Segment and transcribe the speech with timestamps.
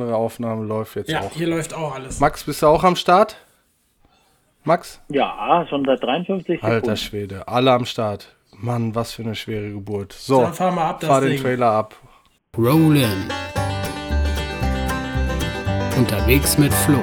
[0.00, 1.30] Unsere Aufnahme läuft jetzt Ja, auch.
[1.32, 2.20] hier läuft auch alles.
[2.20, 3.36] Max, bist du auch am Start?
[4.64, 4.98] Max?
[5.08, 6.96] Ja, schon seit 53 Alter Sekunden.
[6.96, 8.34] Schwede, alle am Start.
[8.56, 10.12] Mann, was für eine schwere Geburt.
[10.14, 11.42] So, Dann fahr mal ab, das fahr den Ding.
[11.42, 11.96] Trailer ab.
[12.56, 13.28] Rollin.
[15.98, 16.98] Unterwegs mit Flo.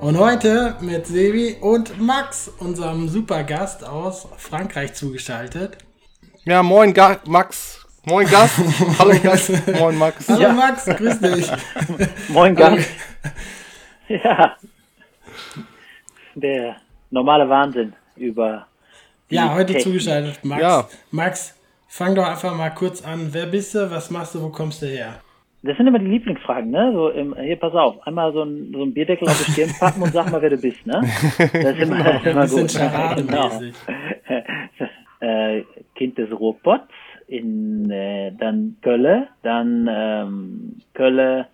[0.00, 5.78] Und heute mit Sebi und Max, unserem Supergast aus Frankreich zugeschaltet.
[6.44, 7.83] Ja, moin Ga Max.
[8.06, 8.58] Moin Gast.
[8.98, 9.50] Hallo Gast.
[9.80, 10.28] Moin Max.
[10.28, 10.52] Hallo Ja.
[10.52, 11.50] Max, grüß dich.
[12.28, 12.90] Moin Gast.
[14.08, 14.56] Ja.
[16.34, 16.76] Der
[17.10, 18.66] normale Wahnsinn über
[19.30, 19.82] die Ja, heute Technik.
[19.84, 20.62] zugeschaltet, Max.
[20.62, 20.88] Ja.
[21.10, 21.54] Max,
[21.88, 23.28] fang doch einfach mal kurz an.
[23.32, 23.90] Wer bist du?
[23.90, 24.42] Was machst du?
[24.42, 25.14] Wo kommst du her?
[25.62, 26.90] Das sind immer die Lieblingsfragen, ne?
[26.92, 30.02] So, im, hier, pass auf, einmal so ein, so ein Bierdeckel auf die Stirn packen
[30.02, 31.00] und sag mal, wer du bist, ne?
[31.38, 32.76] Das ist immer, das ist Ein immer bisschen gut.
[32.76, 33.74] Charademäßig.
[35.20, 35.62] äh,
[35.94, 36.84] Kind des Ruhrpots,
[37.36, 41.46] in äh, dann Kölle, dann ähm, Kölle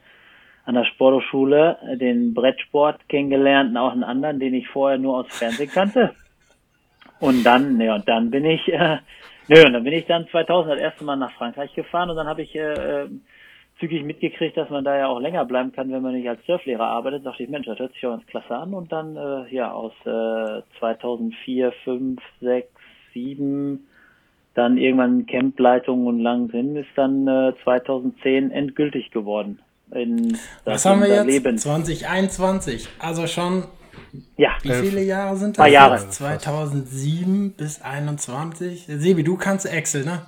[0.65, 5.19] an der Sporthochschule äh, den Brettsport kennengelernt und auch einen anderen, den ich vorher nur
[5.19, 6.15] aus Fernsehen kannte.
[7.19, 8.99] Und dann, ne, und dann bin ich, äh,
[9.49, 12.27] nö, und dann bin ich dann 2000 das erste Mal nach Frankreich gefahren und dann
[12.27, 13.09] habe ich äh, äh,
[13.81, 16.87] zügig mitgekriegt, dass man da ja auch länger bleiben kann, wenn man nicht als Surflehrer
[16.87, 17.25] arbeitet.
[17.25, 18.75] Da dachte ich, Mensch, das hört sich ja ganz klasse an.
[18.75, 22.69] Und dann, äh, ja, aus äh, 2004, 5, 6,
[23.15, 23.87] 7,
[24.61, 29.59] dann irgendwann Campleitung und lang hin, ist dann äh, 2010 endgültig geworden.
[29.93, 30.33] In
[30.65, 31.27] Was das haben wir jetzt?
[31.27, 31.59] Leben.
[31.59, 32.89] 2021.
[33.01, 33.65] Also schon,
[34.37, 35.63] Ja, wie viele Jahre sind das?
[35.65, 35.95] Paar Jahre.
[35.97, 36.13] jetzt?
[36.13, 38.85] 2007 bis 21.
[38.87, 40.23] Sebi, du kannst Excel, ne?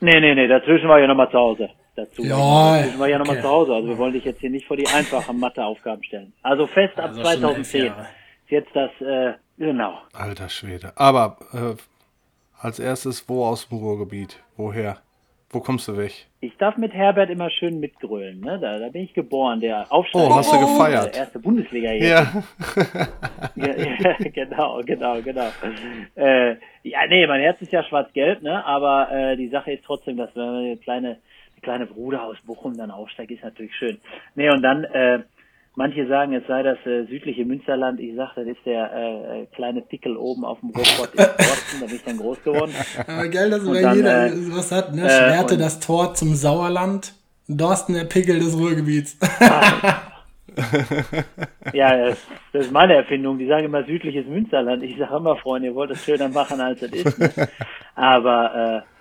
[0.00, 1.70] nee, nee, nee, dazwischen war ich ja nochmal zu Hause.
[1.96, 2.22] Dazu.
[2.22, 3.44] Ja, dazwischen war ich ja nochmal okay.
[3.44, 3.74] zu Hause.
[3.74, 6.32] Also wir wollen dich jetzt hier nicht vor die einfachen Matheaufgaben stellen.
[6.42, 7.86] Also fest ab Also elf 2010.
[7.86, 8.02] Jahre.
[8.02, 9.98] Ist jetzt das, äh, genau.
[10.12, 10.92] Alter Schwede.
[10.96, 11.74] Aber äh,
[12.60, 14.42] als erstes, wo aus dem Ruhrgebiet?
[14.56, 14.98] Woher?
[15.50, 16.26] Wo kommst du weg?
[16.40, 18.58] Ich darf mit Herbert immer schön mitgrölen, ne?
[18.58, 20.26] Da, da bin ich geboren, der Aufsteiger.
[20.28, 21.16] Oh, hast du Der gefeiert?
[21.16, 22.08] erste Bundesliga hier.
[22.08, 22.32] Ja.
[23.54, 25.48] Ja, ja, genau, genau, genau.
[26.14, 28.64] Äh, ja, nee, mein Herz ist ja schwarz-gelb, ne?
[28.66, 31.18] Aber äh, die Sache ist trotzdem, dass wenn der kleine,
[31.56, 33.98] der kleine Bruder aus Bochum dann aufsteigt, ist natürlich schön.
[34.34, 35.20] Nee, und dann, äh,
[35.76, 38.00] manche sagen, es sei das äh, südliche Münsterland.
[38.00, 41.80] Ich sag, das ist der äh, äh, kleine Pickel oben auf dem Ruhrpott in Dorsten,
[41.80, 42.72] da bin ich dann groß geworden.
[43.06, 45.06] Aber geil, dass bei jeder äh, was hat, ne?
[45.06, 47.14] äh, Schwerte das Tor zum Sauerland.
[47.48, 49.18] Dorsten der Pickel des Ruhrgebiets.
[51.74, 52.18] Ja, das,
[52.52, 53.38] das ist meine Erfindung.
[53.38, 54.82] Die sagen immer südliches Münsterland.
[54.82, 57.18] Ich sage immer, Freunde, ihr wollt es schöner machen, als es ist.
[57.18, 57.30] Ne?
[57.94, 58.95] Aber äh,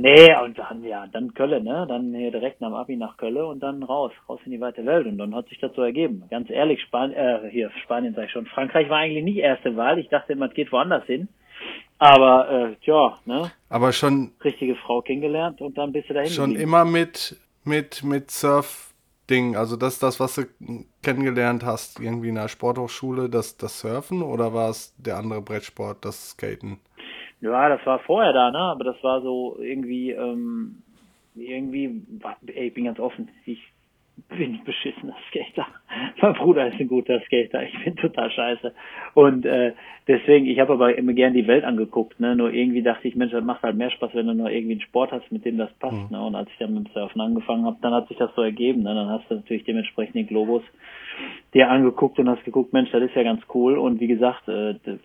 [0.00, 1.86] nee, und dann ja, dann Kölle, ne?
[1.88, 4.84] Dann hier direkt nach dem Abi nach Kölle und dann raus, raus in die weite
[4.86, 5.06] Welt.
[5.06, 6.24] Und dann hat sich das so ergeben.
[6.30, 8.46] Ganz ehrlich, Span äh, hier Spanien sag ich schon.
[8.46, 9.98] Frankreich war eigentlich nicht erste Wahl.
[9.98, 11.28] Ich dachte immer, es geht woanders hin.
[11.98, 13.52] Aber äh, tja, ne?
[13.68, 16.68] Aber schon, Richtige Frau kennengelernt und dann bist du dahin schon geblieben.
[16.68, 19.54] immer mit, mit, mit Surf-Ding.
[19.54, 20.44] Also das das, was du
[21.02, 26.04] kennengelernt hast, irgendwie in der Sporthochschule, das, das Surfen oder war es der andere Brettsport,
[26.04, 26.78] das Skaten?
[27.40, 28.58] Ja, das war vorher da, ne?
[28.58, 30.82] Aber das war so irgendwie, ähm,
[31.34, 32.02] irgendwie,
[32.46, 33.62] ey, ich bin ganz offen, ich
[34.28, 35.66] bin ein beschissener Skater.
[36.20, 38.74] Mein Bruder ist ein guter Skater, ich bin total scheiße.
[39.14, 39.72] Und äh,
[40.06, 42.36] deswegen, ich habe aber immer gern die Welt angeguckt, ne?
[42.36, 44.82] Nur irgendwie dachte ich, Mensch, das macht halt mehr Spaß, wenn du nur irgendwie einen
[44.82, 46.22] Sport hast, mit dem das passt, ne?
[46.22, 48.82] Und als ich dann mit dem Surfen angefangen habe, dann hat sich das so ergeben,
[48.82, 48.94] ne?
[48.94, 50.62] Dann hast du natürlich dementsprechend den Globus
[51.54, 53.78] dir angeguckt und hast geguckt, Mensch, das ist ja ganz cool.
[53.78, 54.98] Und wie gesagt, äh, das,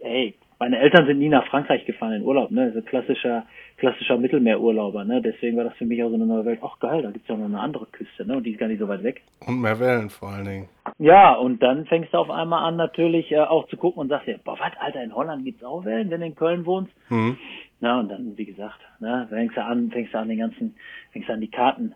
[0.00, 2.70] ey, meine Eltern sind nie nach Frankreich gefahren in Urlaub, ne?
[2.74, 3.46] So klassischer,
[3.78, 5.22] klassischer Mittelmeerurlauber, ne?
[5.22, 6.60] Deswegen war das für mich auch so eine neue Welt.
[6.62, 8.36] Ach geil, da gibt's ja noch eine andere Küste, ne?
[8.36, 9.22] Und die ist gar nicht so weit weg.
[9.46, 10.68] Und mehr Wellen vor allen Dingen.
[10.98, 14.28] Ja, und dann fängst du auf einmal an, natürlich äh, auch zu gucken und sagst
[14.28, 16.92] dir, boah, was, Alter, in Holland gibt's auch Wellen, wenn du in Köln wohnst.
[17.08, 17.38] Hm.
[17.80, 20.74] Na, und dann, wie gesagt, ne, fängst du an, fängst du an, den ganzen,
[21.12, 21.94] fängst du an, die Karten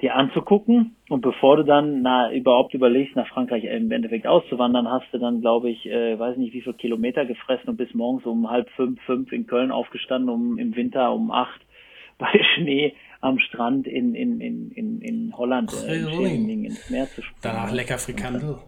[0.00, 0.96] dir anzugucken.
[1.08, 5.40] Und bevor du dann na, überhaupt überlegst, nach Frankreich im Endeffekt auszuwandern, hast du dann,
[5.40, 9.00] glaube ich, äh, weiß nicht, wie viel Kilometer gefressen und bis morgens um halb fünf,
[9.02, 11.60] fünf in Köln aufgestanden, um im Winter um acht
[12.18, 16.64] bei Schnee am Strand in, in, in, in, in Holland, äh, in Scheveningen.
[16.66, 17.40] Ins Meer zu springen.
[17.42, 18.58] Danach lecker Frikandel.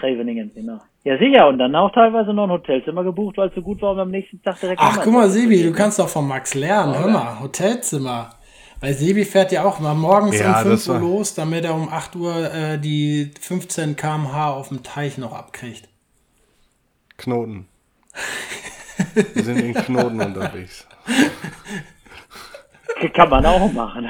[0.00, 0.78] Scheveningen, genau.
[1.04, 1.48] Ja, sicher.
[1.48, 4.10] Und dann auch teilweise noch ein Hotelzimmer gebucht, weil es so gut war und am
[4.10, 6.98] nächsten Tag direkt Ach, guck mal, Sebi, du kannst doch von Max lernen.
[6.98, 8.30] Hör mal, Hotelzimmer.
[8.82, 11.76] Weil Sebi fährt ja auch mal morgens Ja, um 5 das Uhr los, damit er
[11.76, 15.88] um 8 Uhr äh, die 15 km/h auf dem Teich noch abkriegt.
[17.16, 17.68] Knoten.
[19.34, 20.84] Wir sind in Knoten unterwegs.
[23.14, 24.08] Kann man auch machen.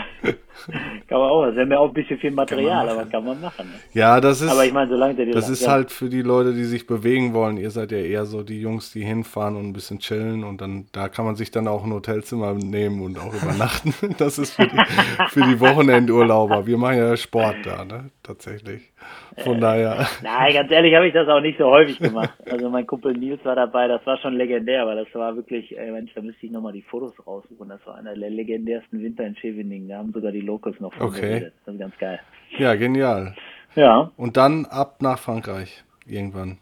[1.08, 1.46] kann man auch.
[1.46, 3.66] Das wäre mir auch ein bisschen viel Material, aber kann man machen.
[3.66, 3.74] Ne?
[3.92, 4.50] Ja, das ist.
[4.50, 5.70] Aber ich meine, solange der Das sagt, ist ja.
[5.72, 7.56] halt für die Leute, die sich bewegen wollen.
[7.56, 10.86] Ihr seid ja eher so die Jungs, die hinfahren und ein bisschen chillen und dann
[10.92, 13.94] da kann man sich dann auch ein Hotelzimmer nehmen und auch übernachten.
[14.18, 14.78] Das ist für die,
[15.28, 16.66] für die Wochenendurlauber.
[16.66, 18.10] Wir machen ja Sport da, ne?
[18.22, 18.92] Tatsächlich.
[19.38, 20.06] Von daher.
[20.22, 22.32] Nein, ganz ehrlich habe ich das auch nicht so häufig gemacht.
[22.48, 25.90] Also mein Kumpel Nils war dabei, das war schon legendär, aber das war wirklich, ey
[25.90, 27.68] Mensch, da müsste ich nochmal die Fotos raussuchen.
[27.68, 29.88] Das war einer der legendärsten Winter in Scheveningen.
[29.88, 31.20] Da haben sogar die Locals noch von Okay.
[31.20, 31.54] geredet.
[31.66, 32.20] Das ist ganz geil.
[32.58, 33.34] Ja, genial.
[33.74, 34.12] Ja.
[34.16, 35.82] Und dann ab nach Frankreich.
[36.06, 36.58] Irgendwann.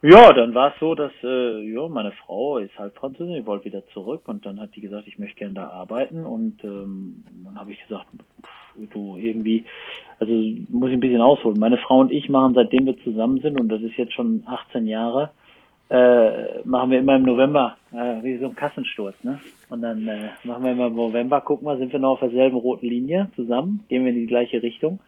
[0.00, 3.64] Ja, dann war es so, dass äh, ja, meine Frau ist halb Französin, die wollte
[3.64, 7.58] wieder zurück und dann hat die gesagt, ich möchte gerne da arbeiten und ähm, dann
[7.58, 8.06] habe ich gesagt,
[8.42, 9.64] pff, du irgendwie,
[10.18, 10.32] also
[10.68, 11.58] muss ich ein bisschen ausholen.
[11.58, 14.86] Meine Frau und ich machen, seitdem wir zusammen sind und das ist jetzt schon 18
[14.86, 15.30] Jahre,
[15.90, 19.40] äh, machen wir immer im November, äh, wie so ein Kassensturz, ne?
[19.70, 22.58] Und dann äh, machen wir immer im November, gucken wir, sind wir noch auf derselben
[22.58, 25.00] roten Linie zusammen, gehen wir in die gleiche Richtung.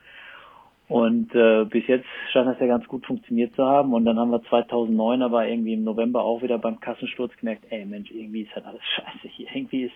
[0.90, 3.94] Und äh, bis jetzt scheint das ja ganz gut funktioniert zu haben.
[3.94, 7.84] Und dann haben wir 2009 aber irgendwie im November auch wieder beim Kassensturz gemerkt, ey
[7.84, 9.46] Mensch, irgendwie ist halt alles scheiße hier.
[9.54, 9.94] Irgendwie ist,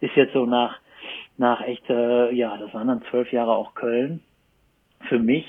[0.00, 0.80] ist jetzt so nach,
[1.38, 4.20] nach echt, äh, ja, das waren dann zwölf Jahre auch Köln.
[5.08, 5.46] Für mich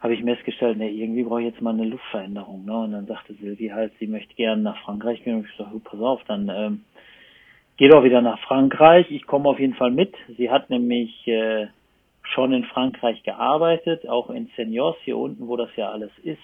[0.00, 2.64] habe ich festgestellt, ne, irgendwie brauche ich jetzt mal eine Luftveränderung.
[2.64, 2.72] Ne?
[2.72, 5.36] Und dann sagte Silvi halt, sie möchte gerne nach Frankreich gehen.
[5.36, 6.84] Und ich gesagt, pass auf, dann ähm,
[7.76, 9.10] geh doch wieder nach Frankreich.
[9.10, 10.14] Ich komme auf jeden Fall mit.
[10.38, 11.66] Sie hat nämlich äh,
[12.22, 16.38] schon in Frankreich gearbeitet, auch in Seniors hier unten, wo das ja alles ist.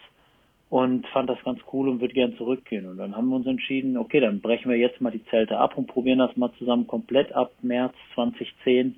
[0.68, 2.86] Und fand das ganz cool und würde gern zurückgehen.
[2.86, 5.78] Und dann haben wir uns entschieden, okay, dann brechen wir jetzt mal die Zelte ab
[5.78, 8.96] und probieren das mal zusammen komplett ab März 2010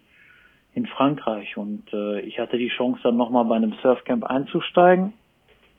[0.74, 1.56] in Frankreich.
[1.58, 5.12] Und äh, ich hatte die Chance dann nochmal bei einem Surfcamp einzusteigen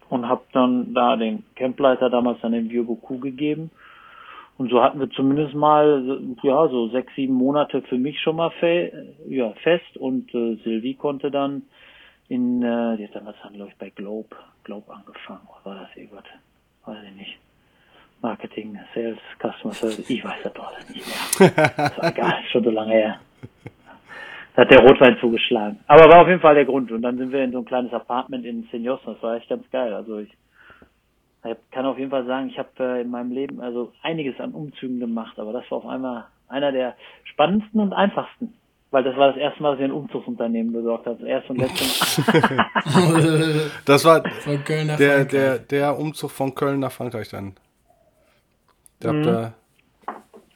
[0.10, 2.86] und habe dann da den Campleiter damals an den Vieux
[3.22, 3.72] gegeben.
[4.58, 8.52] Und so hatten wir zumindest mal ja so sechs, sieben Monate für mich schon mal
[8.60, 11.62] fe ja, fest und äh, Sylvie konnte dann
[12.30, 15.48] in, äh, die hat damals dann, glaube ich, bei Globe, Globe angefangen.
[15.56, 16.24] Was war das irgendwas?
[16.86, 17.40] Weiß ich nicht.
[18.22, 21.50] Marketing, Sales, Customer Service, ich weiß das doch alles nicht mehr.
[21.76, 23.20] Das war egal, schon so lange her.
[24.56, 25.80] Da hat der Rotwein zugeschlagen.
[25.88, 26.92] Aber war auf jeden Fall der Grund.
[26.92, 29.00] Und dann sind wir in so ein kleines Apartment in Seniors.
[29.06, 29.94] Das war echt ganz geil.
[29.94, 30.32] Also ich
[31.46, 34.52] ich kann auf jeden Fall sagen, ich habe äh, in meinem Leben also einiges an
[34.52, 38.54] Umzügen gemacht, aber das war auf einmal einer der spannendsten und einfachsten.
[38.92, 41.18] Weil das war das erste Mal, dass ich ein Umzugsunternehmen besorgt habe.
[41.20, 43.72] Das erste und letzte Mal.
[43.86, 45.32] Das war Von Köln nach der, Frankreich.
[45.32, 47.56] der, der Umzug von Köln nach Frankreich dann.
[49.04, 49.54] Der habt da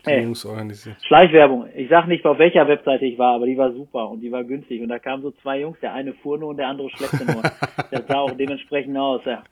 [0.06, 0.24] die Hey.
[0.24, 0.98] Jungs organisiert.
[1.06, 1.68] Schleichwerbung.
[1.76, 4.44] Ich sag nicht, auf welcher Webseite ich war, aber die war super und die war
[4.44, 4.82] günstig.
[4.82, 7.42] Und da kamen so zwei Jungs, der eine fuhr nur und der andere schleppte nur.
[7.92, 9.44] Das sah auch dementsprechend aus, ja.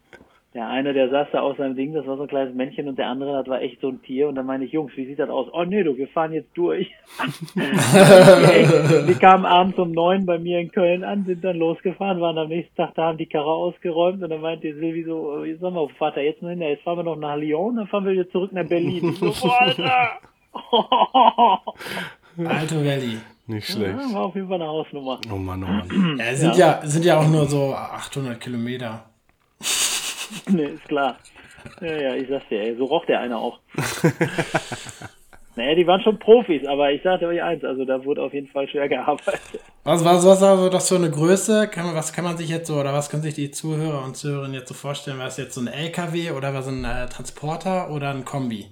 [0.54, 3.00] Der eine, der saß da aus seinem Ding, das war so ein kleines Männchen und
[3.00, 4.28] der andere, das war echt so ein Tier.
[4.28, 5.48] Und dann meine ich, Jungs, wie sieht das aus?
[5.54, 6.92] Oh nee, du, wir fahren jetzt durch.
[7.56, 12.50] die, kamen abends um neun bei mir in Köln an, sind dann losgefahren, waren am
[12.50, 15.88] nächsten Tag da, haben die Karre ausgeräumt und dann meinte Silvi so, sag mal, wo
[15.98, 16.60] fahrt ihr jetzt noch hin?
[16.62, 19.16] Ja, Jetzt fahren wir noch nach Lyon, dann fahren wir wieder zurück nach Berlin.
[19.22, 20.20] Ich so, Alter!
[22.46, 23.18] Alto Valley.
[23.48, 24.14] Nicht Ja, schlecht.
[24.14, 25.20] war auf jeden Fall eine Hausnummer.
[25.32, 26.18] Oh Mann, oh Mann.
[26.20, 26.82] Ja, sind ja.
[26.84, 29.06] sind ja auch nur so 800 Kilometer.
[30.50, 31.18] nee, ist klar.
[31.82, 33.60] Ja, ja, ich sag's dir, ey, so roch der eine auch.
[35.56, 38.48] naja, die waren schon Profis, aber ich sagte euch eins, also da wurde auf jeden
[38.48, 39.60] Fall schwer gearbeitet.
[39.84, 41.68] Was, was, was also das für eine Größe?
[41.68, 44.16] Kann, man- was kann man sich jetzt so, oder was können sich die Zuhörer und
[44.18, 45.20] Zuhörerinnen jetzt so vorstellen?
[45.20, 48.68] War es jetzt so ein LKW oder war es ein äh, Transporter oder ein Kombi?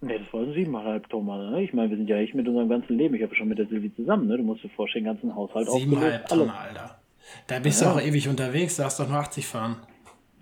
[0.00, 1.62] Nee, das waren siebeneinhalb Tonnen, ne?
[1.62, 3.16] Ich meine, wir sind ja echt mit unserem ganzen Leben.
[3.16, 4.36] Ich habe schon mit der Silvi zusammen, ne?
[4.36, 6.28] Du musst dir vorstellen, den ganzen Haushalt Siebeneinhalb aufgelöst.
[6.28, 6.78] Tonnen, Alles.
[6.78, 6.98] Alter.
[7.48, 9.76] Da bist du auch ewig unterwegs, darfst doch nur 80 fahren.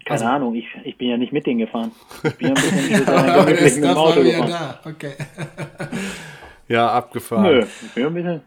[0.07, 1.91] Keine Ahnung, ich, ich bin ja nicht mit denen gefahren.
[2.23, 5.13] Ich bin ja ein bisschen mit, Aber dem Auto da, okay.
[6.69, 7.43] Ja, abgefahren.
[7.45, 8.41] Nö, ich bin ein bisschen.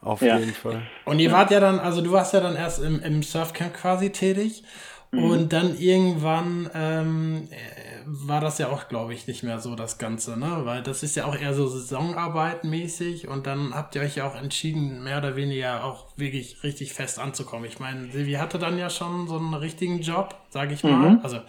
[0.00, 0.38] Auf Ja.
[0.38, 0.82] jeden Fall.
[1.04, 4.10] Und ihr wart ja dann, also du warst ja dann erst im, im Surfcamp quasi
[4.10, 4.64] tätig
[5.12, 9.98] und dann irgendwann ähm, äh, war das ja auch, glaube ich, nicht mehr so das
[9.98, 10.60] Ganze, ne?
[10.64, 14.26] Weil das ist ja auch eher so Saisonarbeit mäßig und dann habt ihr euch ja
[14.28, 17.64] auch entschieden, mehr oder weniger auch wirklich richtig fest anzukommen.
[17.66, 21.18] Ich meine, Silvi hatte dann ja schon so einen richtigen Job, sage ich mal.
[21.22, 21.40] Also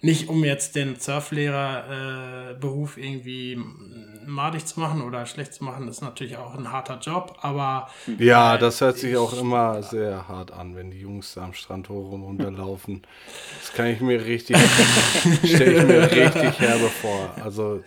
[0.00, 3.58] nicht um jetzt den Surflehrer-Beruf äh, Beruf irgendwie
[4.26, 7.88] madig zu machen oder schlecht zu machen, ist natürlich auch ein harter Job, aber
[8.18, 11.88] Ja, das hört sich auch immer sehr hart an, wenn die Jungs da am Strand
[11.88, 13.02] hoch und runter laufen.
[13.60, 14.56] Das kann ich mir richtig,
[15.44, 17.30] stelle mir richtig herbe vor.
[17.44, 17.80] Also,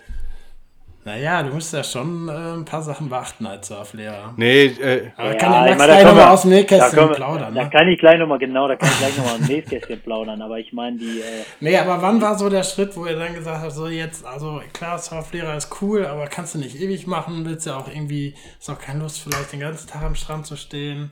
[1.03, 4.35] Naja, du musst ja schon äh, ein paar Sachen beachten als Surflehrer.
[4.37, 6.99] Nee, äh, Aber Ja, kann ich Max meine, da gleich nochmal aus dem Da, Nähkästchen
[7.09, 7.55] wir- plaudern.
[7.55, 7.69] da Ne?
[7.71, 10.71] kann ich gleich nochmal, genau, da kann ich gleich nochmal im Nähkästchen plaudern, aber ich
[10.73, 13.71] meine, die, äh, Nee, aber wann war so der Schritt, wo ihr dann gesagt habt,
[13.71, 17.77] so jetzt, also klar, Surflehrer ist cool, aber kannst du nicht ewig machen, willst ja
[17.77, 21.11] auch irgendwie, ist auch keine Lust, vielleicht den ganzen Tag am Strand zu stehen.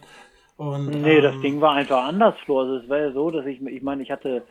[0.55, 2.59] Und, Nee, das ähm, Ding war einfach anders, Flo.
[2.59, 4.43] Also es war ja so, dass ich, ich meine, ich hatte,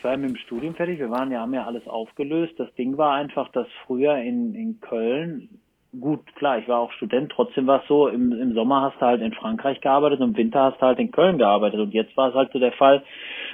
[0.00, 2.54] ich war mit dem Studium fertig, wir waren ja, haben ja alles aufgelöst.
[2.56, 5.60] Das Ding war einfach, dass früher in, in Köln,
[6.00, 9.04] gut, klar, ich war auch Student, trotzdem war es so, im, im Sommer hast du
[9.04, 11.80] halt in Frankreich gearbeitet und im Winter hast du halt in Köln gearbeitet.
[11.80, 13.02] Und jetzt war es halt so der Fall,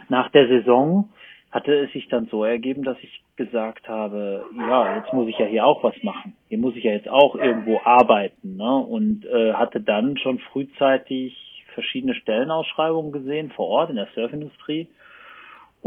[0.09, 1.09] nach der Saison
[1.51, 5.47] hatte es sich dann so ergeben, dass ich gesagt habe, ja, jetzt muss ich ja
[5.47, 6.37] hier auch was machen.
[6.49, 8.57] Hier muss ich ja jetzt auch irgendwo arbeiten.
[8.57, 8.77] Ne?
[8.77, 14.87] Und äh, hatte dann schon frühzeitig verschiedene Stellenausschreibungen gesehen vor Ort in der Surfindustrie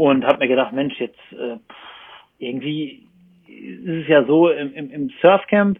[0.00, 1.58] und habe mir gedacht, Mensch, jetzt äh,
[2.38, 3.02] irgendwie
[3.46, 5.78] ist es ja so im, im, im Surfcamp,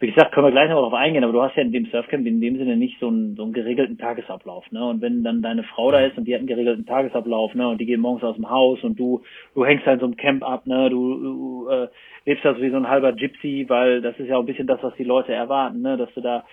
[0.00, 2.26] wie gesagt, können wir gleich noch darauf eingehen, aber du hast ja in dem Surfcamp
[2.26, 4.84] in dem Sinne nicht so einen, so einen geregelten Tagesablauf, ne?
[4.84, 7.68] Und wenn dann deine Frau da ist und die hat einen geregelten Tagesablauf, ne?
[7.68, 9.22] Und die geht morgens aus dem Haus und du,
[9.54, 10.90] du hängst da in so einem Camp ab, ne?
[10.90, 11.86] Du, du äh,
[12.24, 14.66] lebst da so wie so ein halber Gypsy, weil das ist ja auch ein bisschen
[14.66, 15.96] das, was die Leute erwarten, ne?
[15.96, 16.44] Dass du da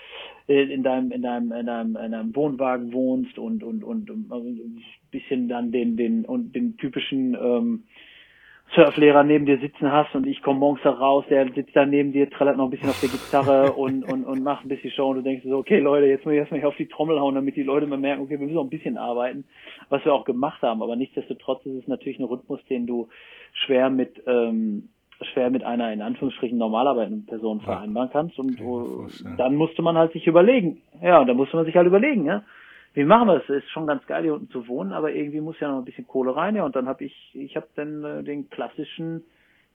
[0.48, 4.30] äh, in deinem, in deinem, in deinem, in deinem Wohnwagen wohnst und, und, und, und
[5.14, 7.84] bisschen dann den, den, und den typischen, ähm,
[8.76, 12.12] Surflehrer neben dir sitzen hast und ich komme morgens da raus, der sitzt da neben
[12.12, 15.10] dir, trällert noch ein bisschen auf der Gitarre und, und, und macht ein bisschen Show
[15.10, 17.36] und du denkst so, okay Leute, jetzt muss ich erstmal hier auf die Trommel hauen,
[17.36, 19.46] damit die Leute mal merken, okay, wir müssen auch ein bisschen arbeiten,
[19.90, 23.10] was wir auch gemacht haben, aber nichtsdestotrotz ist es natürlich ein Rhythmus, den du
[23.54, 24.90] schwer mit, ähm,
[25.34, 29.38] schwer mit einer in Anführungsstrichen normal arbeitenden Person vereinbaren kannst und vorstellen.
[29.38, 32.44] dann musste man halt sich überlegen, ja, und dann musste man sich halt überlegen, ja,
[32.94, 33.50] wie machen wir es?
[33.50, 36.08] Ist schon ganz geil, hier unten zu wohnen, aber irgendwie muss ja noch ein bisschen
[36.08, 36.56] Kohle rein.
[36.56, 39.24] Ja, und dann habe ich, ich habe dann äh, den klassischen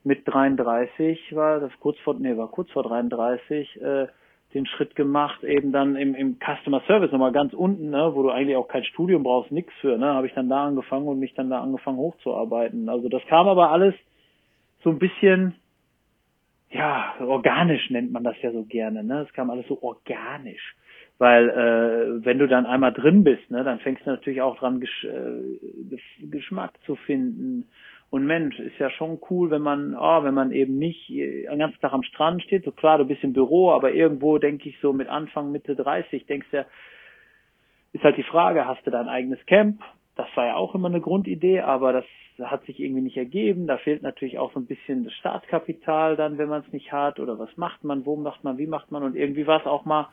[0.03, 4.07] mit 33 war das kurz vor, nee, war kurz vor 33 äh,
[4.53, 8.29] den Schritt gemacht, eben dann im, im Customer Service nochmal ganz unten, ne, wo du
[8.29, 11.33] eigentlich auch kein Studium brauchst, nix für, ne, habe ich dann da angefangen und mich
[11.35, 12.89] dann da angefangen hochzuarbeiten.
[12.89, 13.93] Also das kam aber alles
[14.83, 15.55] so ein bisschen,
[16.71, 19.21] ja, organisch nennt man das ja so gerne, ne?
[19.27, 20.75] Es kam alles so organisch.
[21.19, 24.79] Weil äh, wenn du dann einmal drin bist, ne, dann fängst du natürlich auch dran,
[24.79, 27.67] Gesch äh, Geschmack zu finden.
[28.09, 31.59] Und Mensch, ist ja schon cool, wenn man, oh, wenn man eben nicht äh, den
[31.59, 32.63] ganzen Tag am Strand steht.
[32.63, 36.25] So klar, du bist im Büro, aber irgendwo denke ich so mit Anfang, Mitte 30,
[36.25, 36.65] denkst ja,
[37.91, 39.81] ist halt die Frage, hast du dein eigenes Camp?
[40.15, 42.05] Das war ja auch immer eine Grundidee, aber das
[42.49, 43.67] hat sich irgendwie nicht ergeben.
[43.67, 47.19] Da fehlt natürlich auch so ein bisschen das Startkapital dann, wenn man es nicht hat.
[47.19, 49.03] Oder was macht man, wo macht man, wie macht man?
[49.03, 50.07] Und irgendwie war es auch mal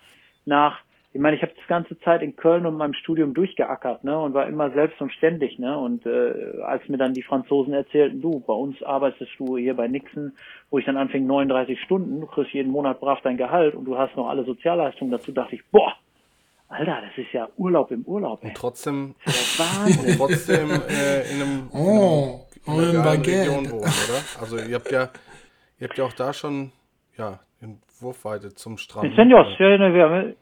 [0.45, 0.81] nach,
[1.13, 4.35] ich meine, ich habe das ganze Zeit in Köln und meinem Studium durchgeackert, ne, und
[4.35, 5.79] war immer selbst und ständig, ne.
[5.79, 9.89] Und äh, als mir dann die Franzosen erzählten, du, bei uns arbeitest du hier bei
[9.89, 10.33] Nixon,
[10.71, 13.97] wo ich dann anfing 39 Stunden, du kriegst jeden Monat brav dein Gehalt und du
[13.97, 15.93] hast noch alle Sozialleistungen dazu, dachte ich, boah,
[16.69, 18.49] Alter, das ist ja Urlaub im Urlaub, ey.
[18.49, 20.15] und trotzdem, Das ist Wahnsinn.
[20.19, 23.13] trotzdem äh, in einem, Oh, in einem, in Ulm einer.
[23.13, 24.41] Region wohnen, oder?
[24.41, 25.09] Also ihr habt ja,
[25.79, 26.73] ihr habt ja auch da schon,
[27.17, 29.09] ja, in Wurfweite zum Strand.
[29.11, 30.35] In Seniors, ja, ne, wir haben,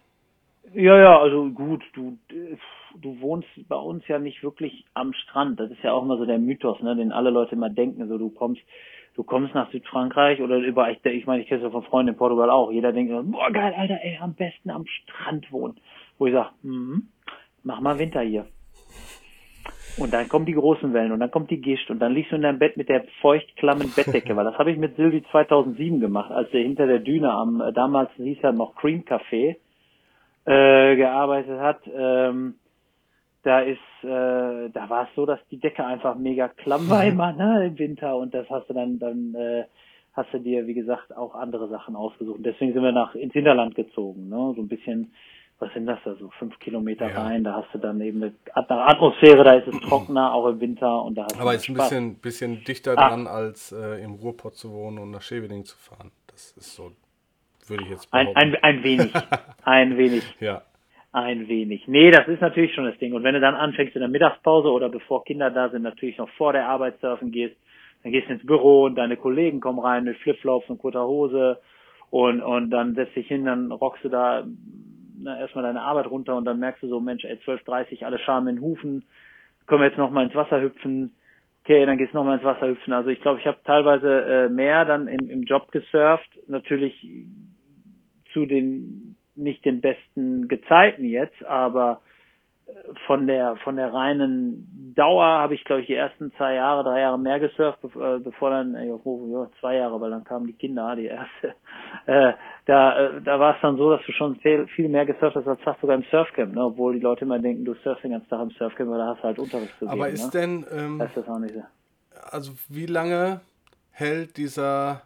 [0.74, 2.18] ja, ja, also gut, du,
[3.00, 5.60] du wohnst bei uns ja nicht wirklich am Strand.
[5.60, 8.06] Das ist ja auch immer so der Mythos, ne, den alle Leute immer denken.
[8.08, 8.62] So, du kommst,
[9.14, 12.12] du kommst nach Südfrankreich oder über, ich, ich meine, ich kenne es ja von Freunden
[12.12, 12.70] in Portugal auch.
[12.70, 15.76] Jeder denkt, immer, boah, geil, Alter, ey, am besten am Strand wohnen.
[16.18, 17.08] Wo ich sage, mhm,
[17.62, 18.46] mach mal Winter hier.
[19.96, 22.36] Und dann kommen die großen Wellen und dann kommt die Gischt und dann liegst du
[22.36, 26.32] in deinem Bett mit der feuchtklammen Bettdecke, weil das habe ich mit Silvi 2007 gemacht,
[26.32, 29.56] als er hinter der Düne am, damals hieß er noch Cream Café,
[30.46, 31.80] äh, gearbeitet hat.
[31.94, 32.56] Ähm,
[33.42, 37.32] da ist, äh, da war es so, dass die Decke einfach mega klamm war immer,
[37.32, 39.64] ne, im Winter und das hast du dann, dann, äh,
[40.14, 42.38] hast du dir, wie gesagt, auch andere Sachen ausgesucht.
[42.38, 45.12] Und deswegen sind wir nach, ins Hinterland gezogen, ne, so ein bisschen,
[45.58, 47.22] was sind das da, so fünf Kilometer Ja.
[47.22, 50.60] rein, da hast du dann eben eine At- Atmosphäre, da ist es trockener, auch im
[50.60, 53.08] Winter und da hast Aber du ist ein bisschen, bisschen dichter Ah.
[53.08, 56.12] dran, als äh, im Ruhrpott zu wohnen und nach Scheveningen zu fahren.
[56.28, 56.92] Das ist so,
[57.70, 58.54] würde ich jetzt Ein, behaupten.
[58.54, 59.12] ein, ein wenig,
[59.64, 60.24] ein wenig.
[60.40, 60.62] ja.
[61.12, 61.86] Ein wenig.
[61.86, 63.12] Nee, das ist natürlich schon das Ding.
[63.12, 66.28] Und wenn du dann anfängst in der Mittagspause oder bevor Kinder da sind, natürlich noch
[66.30, 67.56] vor der Arbeit surfen gehst,
[68.02, 71.60] dann gehst du ins Büro und deine Kollegen kommen rein mit Flipflops und kurzer Hose
[72.10, 74.44] und, und dann setzt dich hin, dann rockst du da
[75.18, 78.46] na, erstmal deine Arbeit runter und dann merkst du so, Mensch, ey, 12.30 alle Scham
[78.48, 79.04] in den Hufen,
[79.66, 81.14] können wir jetzt nochmal ins Wasser hüpfen,
[81.62, 82.92] okay, dann geht's nochmal ins Wasser hüpfen.
[82.92, 86.94] Also ich glaube, ich habe teilweise äh, mehr dann im, im Job gesurft, natürlich
[88.34, 92.02] zu den nicht den besten Gezeiten jetzt, aber
[92.66, 92.72] äh,
[93.06, 97.00] von der von der reinen Dauer habe ich glaube ich die ersten zwei Jahre, drei
[97.00, 100.52] Jahre mehr gesurft, bevor, äh, bevor dann äh, ja, zwei Jahre, weil dann kamen die
[100.52, 101.54] Kinder, die erste
[102.06, 102.32] äh,
[102.66, 105.48] da, äh, da war es dann so, dass du schon viel, viel mehr gesurft hast
[105.48, 106.64] als fast sogar im Surfcamp, ne?
[106.64, 109.18] obwohl die Leute immer denken, du surfst den ganzen Tag im Surfcamp, aber da hast
[109.20, 110.40] du halt Unterricht zu Aber geben, ist ne?
[110.40, 111.62] denn, ähm, Das ist das auch nicht so.
[112.30, 113.40] also wie lange
[113.90, 115.02] hält dieser,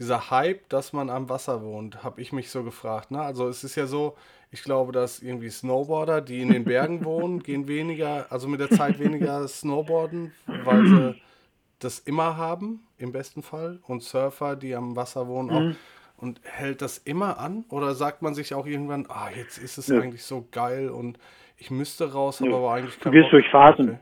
[0.00, 3.10] dieser Hype, dass man am Wasser wohnt, habe ich mich so gefragt.
[3.12, 3.20] Ne?
[3.20, 4.16] Also es ist ja so,
[4.50, 8.70] ich glaube, dass irgendwie Snowboarder, die in den Bergen wohnen, gehen weniger, also mit der
[8.70, 10.32] Zeit weniger Snowboarden,
[10.64, 11.14] weil sie
[11.78, 13.78] das immer haben, im besten Fall.
[13.86, 15.76] Und Surfer, die am Wasser wohnen, auch.
[16.16, 17.64] Und hält das immer an?
[17.70, 20.00] Oder sagt man sich auch irgendwann, ah, jetzt ist es Nö.
[20.02, 21.18] eigentlich so geil und
[21.56, 22.56] ich müsste raus, habe Nö.
[22.56, 23.40] aber eigentlich Du keinen gehst Bock.
[23.40, 23.98] durch Phasen.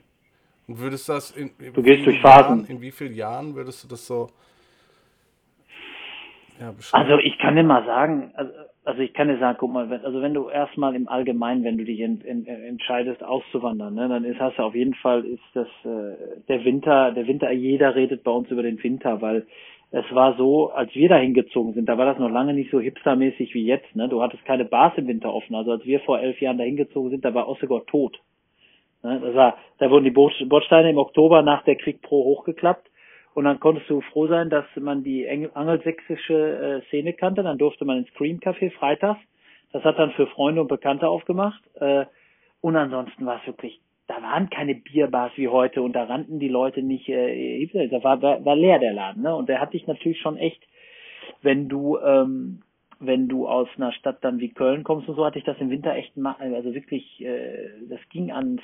[0.66, 2.60] Und würdest das in, in Du gehst durch Phasen.
[2.60, 4.30] Jahren, in wie vielen Jahren würdest du das so
[6.92, 8.52] Also ich kann dir mal sagen, also,
[8.84, 11.78] also ich kann dir sagen, guck mal, wenn, also wenn du erstmal im Allgemeinen, wenn
[11.78, 15.42] du dich en, en, entscheidest auszuwandern, ne, dann ist hast du auf jeden Fall ist
[15.54, 19.46] das äh, der Winter, der Winter, jeder redet bei uns über den Winter, weil
[19.90, 22.78] es war so, als wir da hingezogen sind, da war das noch lange nicht so
[22.78, 24.08] hipstermäßig wie jetzt, ne?
[24.08, 25.54] Du hattest keine Bars im Winter offen.
[25.54, 28.20] Also als wir vor elf Jahren da hingezogen sind, da war Ossegor tot.
[29.02, 29.20] Ne?
[29.22, 32.90] Das war, da wurden die Bord- Bordsteine im Oktober nach der Krieg Pro hochgeklappt
[33.38, 37.44] und dann konntest du froh sein, dass man die angelsächsische äh, Szene kannte.
[37.44, 39.20] Dann durfte man ins Cream Café freitags.
[39.72, 41.62] Das hat dann für Freunde und Bekannte aufgemacht.
[41.76, 42.06] Äh,
[42.60, 46.48] und ansonsten war es wirklich, da waren keine Bierbars wie heute und da rannten die
[46.48, 49.22] Leute nicht, äh, da war, war, war leer der Laden.
[49.22, 49.32] Ne?
[49.32, 50.60] Und der hat dich natürlich schon echt,
[51.40, 52.62] wenn du ähm,
[52.98, 55.70] wenn du aus einer Stadt dann wie Köln kommst und so, hatte ich das im
[55.70, 58.62] Winter echt also wirklich, äh, das ging ans,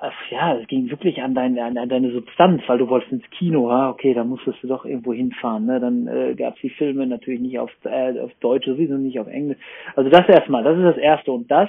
[0.00, 3.70] ach, ja, es ging wirklich an, dein, an, deine Substanz, weil du wolltest ins Kino,
[3.70, 5.80] ha, okay, da musstest du doch irgendwo hinfahren, ne?
[5.80, 9.28] Dann äh, gab es die Filme natürlich nicht auf, äh, auf Deutsch, sowieso nicht auf
[9.28, 9.58] Englisch.
[9.94, 11.68] Also das erstmal, das ist das Erste und das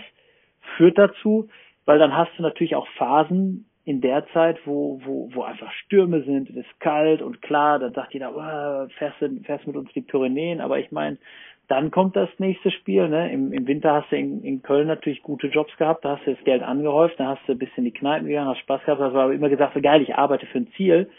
[0.77, 1.47] führt dazu,
[1.85, 6.21] weil dann hast du natürlich auch Phasen in der Zeit, wo, wo, wo einfach Stürme
[6.23, 9.91] sind, es ist kalt und klar, dann sagt jeder, oh, fährst, du, fährst mit uns
[9.93, 11.17] die Pyrenäen, aber ich meine,
[11.69, 13.31] dann kommt das nächste Spiel, ne?
[13.31, 16.33] Im, im Winter hast du in, in Köln natürlich gute Jobs gehabt, da hast du
[16.33, 18.99] das Geld angehäuft, da hast du ein bisschen in die Kneipen gegangen, hast Spaß gehabt,
[18.99, 21.11] hast aber immer gesagt, so geil, ich arbeite für ein Ziel.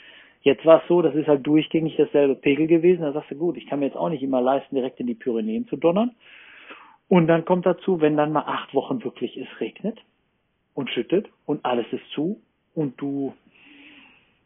[0.42, 3.56] Jetzt war es so, das ist halt durchgängig dasselbe Pegel gewesen, da sagst du, gut,
[3.56, 6.16] ich kann mir jetzt auch nicht immer leisten, direkt in die Pyrenäen zu donnern.
[7.08, 10.00] Und dann kommt dazu, wenn dann mal acht Wochen wirklich es regnet
[10.74, 12.40] und schüttet und alles ist zu
[12.74, 13.34] und du,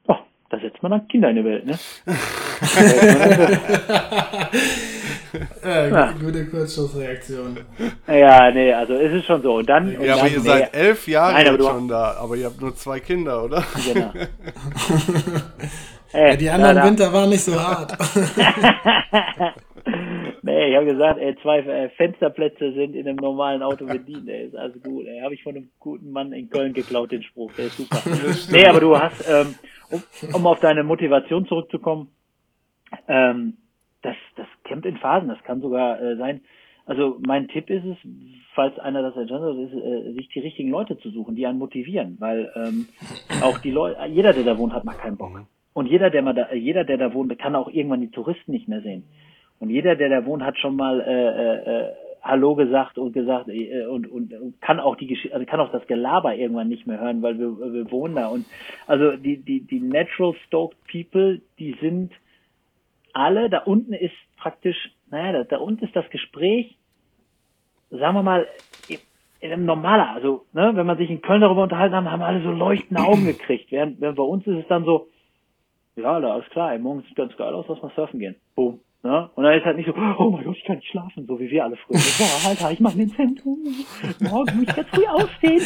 [0.07, 0.17] oh,
[0.51, 1.79] da setzt man dann Kinder in die Welt, ne?
[5.65, 6.13] Äh, Ja.
[6.13, 7.59] Gute Kurzschlussreaktion.
[8.07, 9.57] ja, nee, also es ist schon so.
[9.57, 12.37] Und dann, und ja, aber dann ihr nee, seid elf Jahre Nein, schon da, aber
[12.37, 13.65] ihr habt nur zwei Kinder, oder?
[13.93, 14.13] Genau.
[16.13, 17.93] Ey, Die anderen da, da, Winter waren nicht so hart.
[20.43, 24.47] Nee, ich habe gesagt, ey, zwei äh, Fensterplätze sind in einem normalen Auto bedient, ey,
[24.47, 25.21] ist alles gut, ey.
[25.23, 27.99] Habe ich von einem guten Mann in Köln geklaut, den Spruch, der ist super.
[28.51, 29.55] nee, aber du hast, ähm,
[29.91, 30.03] um,
[30.35, 32.09] um auf deine Motivation zurückzukommen,
[33.09, 33.57] ähm,
[34.05, 36.43] das, das Camp in Phasen, das kann sogar äh, sein.
[36.87, 37.97] Also mein Tipp ist es,
[38.55, 42.17] falls einer das entscheidet, ist, äh, sich die richtigen Leute zu suchen, die einen motivieren,
[42.21, 42.89] weil ähm,
[43.43, 45.47] auch die Leute, jeder, der da wohnt, hat mal keinen Bock.
[45.73, 48.69] Und jeder, der mal da, jeder, der da wohnt, kann auch irgendwann die Touristen nicht
[48.69, 49.05] mehr sehen.
[49.59, 53.49] Und jeder, der da wohnt, hat schon mal äh, äh, äh, Hallo gesagt und gesagt
[53.49, 56.87] äh, und, und, und kann auch die Geschichte, also kann auch das Gelaber irgendwann nicht
[56.87, 58.29] mehr hören, weil wir, wir wohnen da.
[58.29, 58.47] Und
[58.87, 62.13] also die die die natural stoked people, die sind
[63.15, 64.77] alle da unten ist praktisch,
[65.11, 66.77] naja, da, da unten ist das Gespräch,
[67.91, 68.47] sagen wir mal,
[68.89, 68.99] in,
[69.41, 72.43] in einem normaler, also ne, wenn man sich in Köln darüber unterhalten haben, haben alle
[72.43, 73.71] so leuchtende Augen gekriegt.
[73.71, 75.09] Während, während bei uns ist es dann so,
[75.97, 78.37] ja, alles klar, ey, morgen sieht ganz geil aus, lass mal surfen gehen.
[78.55, 78.81] Boom.
[79.05, 79.29] Ne?
[79.35, 81.51] Und dann ist halt nicht so, oh mein Gott, ich kann nicht schlafen, so wie
[81.51, 81.99] wir alle früher.
[81.99, 83.59] Ja, Alter, ich mache den Zentrum.
[84.19, 85.61] Morgen muss ich ganz früh aufstehen.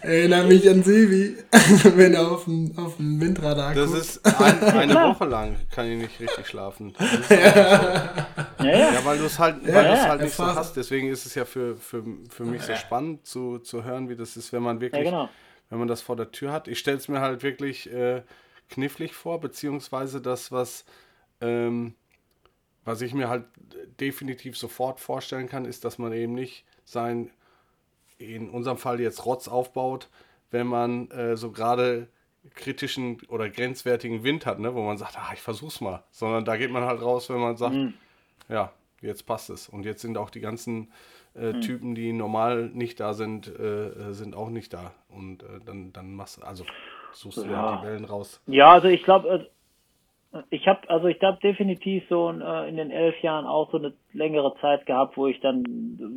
[0.00, 1.36] Erinnere mich an Silvi,
[1.96, 4.00] wenn er auf dem, auf dem Windradar Das guckt.
[4.00, 5.10] ist ein, eine Klar.
[5.12, 6.94] Woche lang kann ich nicht richtig schlafen.
[7.28, 7.34] So.
[7.34, 8.92] Ja, ja.
[8.92, 10.76] Ja, weil du es halt, weil Ja, halt nicht so hast.
[10.76, 14.36] Deswegen ist es ja für, für, für mich so spannend zu, zu hören, wie das
[14.36, 15.28] ist, wenn man ja wirklich, genau.
[15.68, 16.68] wenn man das vor der Tür hat.
[16.68, 18.22] Ich stelle es mir halt wirklich äh,
[18.70, 20.84] knifflig vor, beziehungsweise das, was,
[21.40, 21.94] ähm,
[22.84, 23.44] was ich mir halt
[24.00, 27.30] definitiv sofort vorstellen kann, ist, dass man eben nicht sein,
[28.18, 30.08] in unserem Fall jetzt Rotz aufbaut,
[30.50, 32.08] wenn man äh, so gerade
[32.54, 36.56] kritischen oder grenzwertigen Wind hat, ne, wo man sagt, ah, ich versuch's mal, sondern da
[36.56, 37.94] geht man halt raus, wenn man sagt, Mhm.
[38.48, 39.68] ja, jetzt passt es.
[39.68, 40.92] Und jetzt sind auch die ganzen
[41.36, 41.60] äh, Mhm.
[41.62, 44.92] Typen, die normal nicht da sind, äh, äh, sind auch nicht da.
[45.08, 46.64] Und äh, dann, dann machst du, also
[47.12, 47.50] suchst du Ja.
[47.50, 48.40] ja die Wellen raus.
[48.46, 49.50] Ja, also ich glaube,
[50.50, 53.92] ich habe, also ich habe definitiv so äh, in den elf Jahren auch so eine
[54.12, 55.64] längere Zeit gehabt, wo ich dann,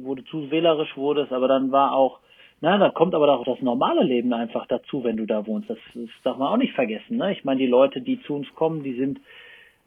[0.03, 2.19] wo du zu wählerisch wurdest, aber dann war auch,
[2.59, 5.69] na, da kommt aber auch das normale Leben einfach dazu, wenn du da wohnst.
[5.69, 7.17] Das, das darf man auch nicht vergessen.
[7.17, 7.31] Ne?
[7.31, 9.19] Ich meine, die Leute, die zu uns kommen, die sind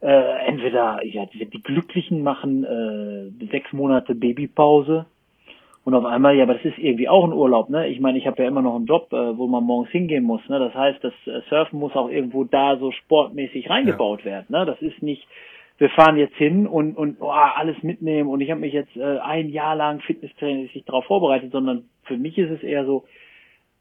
[0.01, 5.05] äh, entweder ja, die, die Glücklichen machen äh, sechs Monate Babypause
[5.83, 7.87] und auf einmal, ja, aber das ist irgendwie auch ein Urlaub, ne?
[7.87, 10.47] Ich meine, ich habe ja immer noch einen Job, äh, wo man morgens hingehen muss,
[10.47, 10.59] ne?
[10.59, 14.25] Das heißt, das äh, Surfen muss auch irgendwo da so sportmäßig reingebaut ja.
[14.25, 14.65] werden, ne?
[14.65, 15.27] Das ist nicht,
[15.79, 19.17] wir fahren jetzt hin und und oh, alles mitnehmen und ich habe mich jetzt äh,
[19.19, 23.05] ein Jahr lang Fitnesstraining sich darauf vorbereitet, sondern für mich ist es eher so,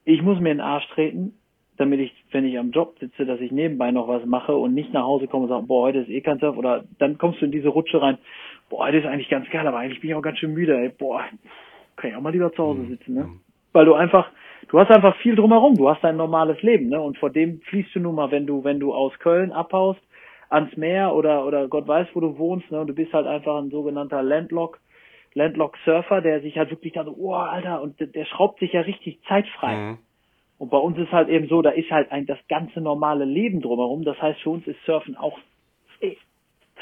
[0.06, 1.34] ich muss mir in den Arsch treten,
[1.76, 4.92] damit ich, wenn ich am Job sitze, dass ich nebenbei noch was mache und nicht
[4.92, 7.44] nach Hause komme und sage, boah, heute ist eh kein Surf oder dann kommst du
[7.44, 8.18] in diese Rutsche rein,
[8.70, 10.88] boah, heute ist eigentlich ganz geil, aber eigentlich bin ich auch ganz schön müde, ey,
[10.88, 11.24] boah,
[11.96, 12.88] kann ich auch mal lieber zu Hause mhm.
[12.88, 13.28] sitzen, ne?
[13.72, 14.28] Weil du einfach,
[14.68, 17.00] du hast einfach viel drumherum, du hast ein normales Leben, ne?
[17.00, 20.00] Und vor dem fließt du nun mal, wenn du, wenn du aus Köln abhaust,
[20.48, 22.80] ans Meer oder, oder Gott weiß, wo du wohnst, ne?
[22.80, 24.80] Und du bist halt einfach ein sogenannter Landlock,
[25.34, 28.80] Landlock Surfer, der sich halt wirklich da so, oh, Alter, und der, schraubt sich ja
[28.80, 29.76] richtig zeitfrei.
[29.76, 29.98] Mhm.
[30.58, 33.62] Und bei uns ist halt eben so, da ist halt ein, das ganze normale Leben
[33.62, 34.04] drumherum.
[34.04, 35.38] Das heißt, für uns ist Surfen auch
[36.00, 36.16] eh,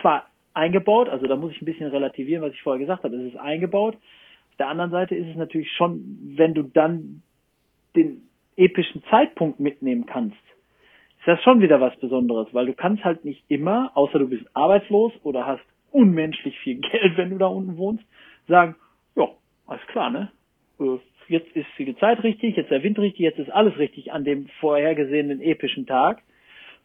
[0.01, 3.33] zwar eingebaut, also da muss ich ein bisschen relativieren, was ich vorher gesagt habe, es
[3.33, 3.97] ist eingebaut,
[4.59, 7.23] der anderen Seite ist es natürlich schon, wenn du dann
[7.97, 8.23] den
[8.57, 10.37] epischen Zeitpunkt mitnehmen kannst,
[11.19, 14.45] ist das schon wieder was Besonderes, weil du kannst halt nicht immer, außer du bist
[14.55, 18.05] arbeitslos oder hast unmenschlich viel Geld, wenn du da unten wohnst,
[18.47, 18.77] sagen,
[19.17, 19.29] ja,
[19.67, 20.31] alles klar, ne?
[20.81, 24.25] Äh, jetzt ist die Zeit richtig, jetzt der Wind richtig, jetzt ist alles richtig an
[24.25, 26.23] dem vorhergesehenen epischen Tag.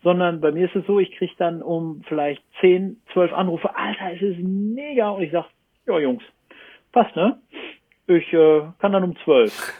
[0.04, 4.12] Sondern bei mir ist es so, ich krieg dann um vielleicht 10, 12 Anrufe, Alter,
[4.14, 5.12] es ist mega.
[5.12, 5.46] Und ich sag,
[5.88, 6.24] ja Jungs,
[6.94, 7.42] Passt, ne?
[8.08, 9.74] Ich äh, kann dann um zwölf.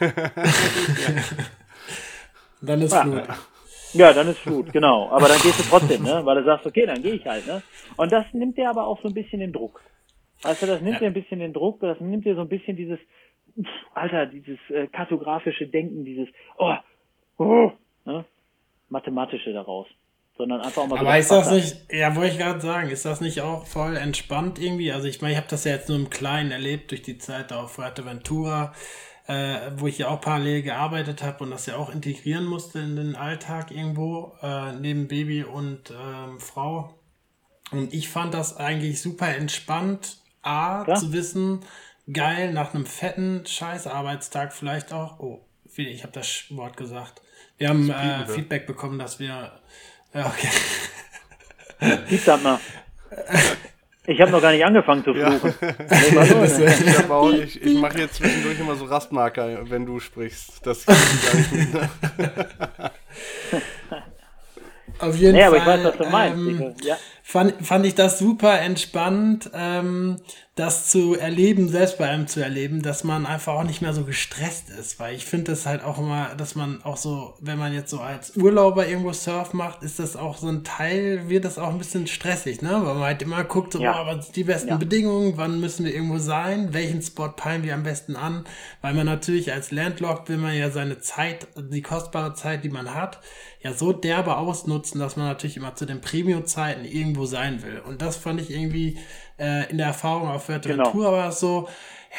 [2.60, 3.22] dann ist Flut.
[3.92, 5.08] Ja, dann ist Flut, genau.
[5.10, 6.20] Aber dann gehst du trotzdem, ne?
[6.26, 7.62] Weil du sagst, okay, dann gehe ich halt, ne?
[7.96, 9.80] Und das nimmt dir aber auch so ein bisschen den Druck.
[10.42, 11.00] Weißt du, das nimmt ja.
[11.00, 12.98] dir ein bisschen den Druck, das nimmt dir so ein bisschen dieses,
[13.94, 16.74] Alter, dieses äh, kartografische Denken, dieses, oh,
[17.38, 17.70] oh,
[18.04, 18.24] ne?
[18.88, 19.86] Mathematische daraus
[20.36, 23.20] sondern einfach auch mal Aber ist das nicht, ja, wollte ich gerade sagen, ist das
[23.20, 24.92] nicht auch voll entspannt irgendwie?
[24.92, 27.52] Also ich meine, ich habe das ja jetzt nur im Kleinen erlebt durch die Zeit
[27.52, 28.72] auf Fuerteventura,
[29.26, 32.96] äh, wo ich ja auch parallel gearbeitet habe und das ja auch integrieren musste in
[32.96, 36.98] den Alltag irgendwo, äh, neben Baby und ähm, Frau.
[37.70, 40.94] Und ich fand das eigentlich super entspannt, A, ja.
[40.94, 41.60] zu wissen,
[42.12, 47.22] geil, nach einem fetten Scheißarbeitstag vielleicht auch, oh, ich habe das Wort gesagt.
[47.56, 49.52] Wir haben äh, Feedback bekommen, dass wir
[50.14, 50.48] ja, okay.
[52.08, 52.60] Gib das mal.
[54.06, 55.54] Ich habe noch gar nicht angefangen zu fluchen.
[57.08, 57.30] Ja.
[57.30, 60.66] ich, ich mache jetzt zwischendurch immer so Rastmarker, wenn du sprichst.
[60.66, 61.90] Das kann ich gar nicht mehr.
[64.98, 65.48] Auf jeden nee, Fall.
[65.48, 66.38] Aber ich weiß, was du meinst.
[66.38, 66.96] Ähm, ja.
[67.26, 70.18] Fand, fand ich das super entspannt, ähm,
[70.56, 74.04] das zu erleben, selbst bei einem zu erleben, dass man einfach auch nicht mehr so
[74.04, 75.00] gestresst ist.
[75.00, 77.98] Weil ich finde das halt auch immer, dass man auch so, wenn man jetzt so
[77.98, 81.78] als Urlauber irgendwo Surf macht, ist das auch so ein Teil, wird das auch ein
[81.78, 82.70] bisschen stressig, ne?
[82.70, 84.00] Weil man halt immer guckt, so, ja.
[84.00, 84.76] oh, was sind die besten ja.
[84.76, 88.44] Bedingungen, wann müssen wir irgendwo sein, welchen Spot peilen wir am besten an.
[88.80, 92.94] Weil man natürlich als Landlocked will man ja seine Zeit, die kostbare Zeit, die man
[92.94, 93.18] hat,
[93.64, 96.84] ja so derbe ausnutzen, dass man natürlich immer zu den Premium-Zeiten
[97.14, 97.80] irgendwo sein will.
[97.86, 98.98] Und das fand ich irgendwie
[99.38, 101.12] äh, in der Erfahrung auf Fuerteventura genau.
[101.12, 101.68] war es so,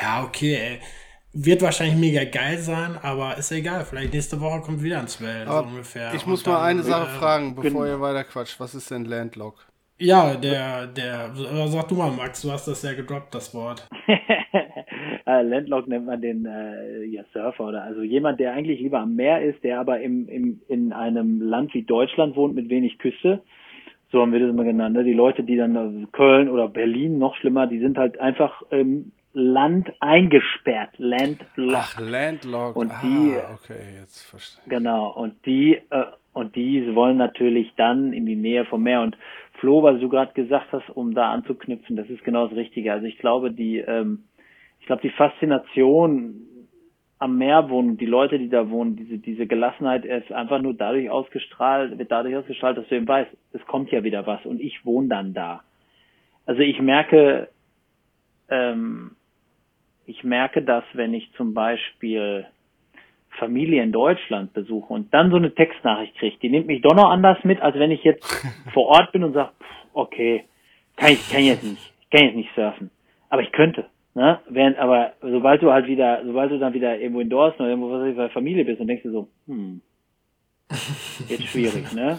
[0.02, 0.80] ja, okay, ey,
[1.34, 3.84] wird wahrscheinlich mega geil sein, aber ist egal.
[3.84, 6.14] Vielleicht nächste Woche kommt wieder ein Swell, so ungefähr.
[6.14, 7.86] Ich muss mal eine Sache äh, fragen, bevor genau.
[7.86, 8.60] ihr weiter quatscht.
[8.60, 9.68] Was ist denn Landlock?
[9.98, 11.32] Ja, der, der,
[11.68, 13.88] sag du mal, Max, du hast das ja gedroppt, das Wort.
[15.28, 19.16] Äh, Landlock nennt man den äh, ja, Surfer oder also jemand, der eigentlich lieber am
[19.16, 23.42] Meer ist, der aber im, im, in einem Land wie Deutschland wohnt mit wenig Küste
[24.15, 24.95] so haben wir das immer genannt.
[24.95, 25.04] Ne?
[25.04, 29.91] Die Leute, die dann Köln oder Berlin, noch schlimmer, die sind halt einfach im Land
[29.99, 31.75] eingesperrt, Landlocked.
[31.75, 32.78] Ach, Landlocked.
[32.78, 34.63] Und die, ah, okay, jetzt verstehe.
[34.69, 39.01] Genau, und die, äh, und die wollen natürlich dann in die Nähe vom Meer.
[39.01, 39.17] Und
[39.60, 42.93] Flo, was du gerade gesagt hast, um da anzuknüpfen, das ist genau das Richtige.
[42.93, 44.23] Also ich glaube, die, ähm,
[44.80, 46.36] ich glaube, die Faszination
[47.17, 51.10] am Meer wohnen, die Leute, die da wohnen, diese, diese Gelassenheit ist einfach nur dadurch
[51.10, 54.86] ausgestrahlt, wird dadurch ausgestrahlt, dass du eben weißt, es kommt ja wieder was und ich
[54.86, 55.63] wohne dann da.
[56.45, 57.49] Also ich merke,
[58.49, 59.15] ähm,
[60.06, 62.45] ich merke das, wenn ich zum Beispiel
[63.39, 67.10] Familie in Deutschland besuche und dann so eine Textnachricht kriege, die nimmt mich doch noch
[67.10, 68.23] anders mit, als wenn ich jetzt
[68.73, 69.51] vor Ort bin und sage,
[69.93, 70.45] okay,
[70.97, 72.91] kann ich, kann ich jetzt nicht, kann jetzt nicht surfen,
[73.30, 73.86] aber ich könnte.
[74.15, 74.39] Ne?
[74.47, 77.91] Während aber, sobald du halt wieder, sobald du dann wieder irgendwo in Dorsten oder irgendwo
[77.91, 79.82] was weiß ich, bei Familie bist, dann denkst du so, hm,
[81.30, 82.17] jetzt schwierig, ne?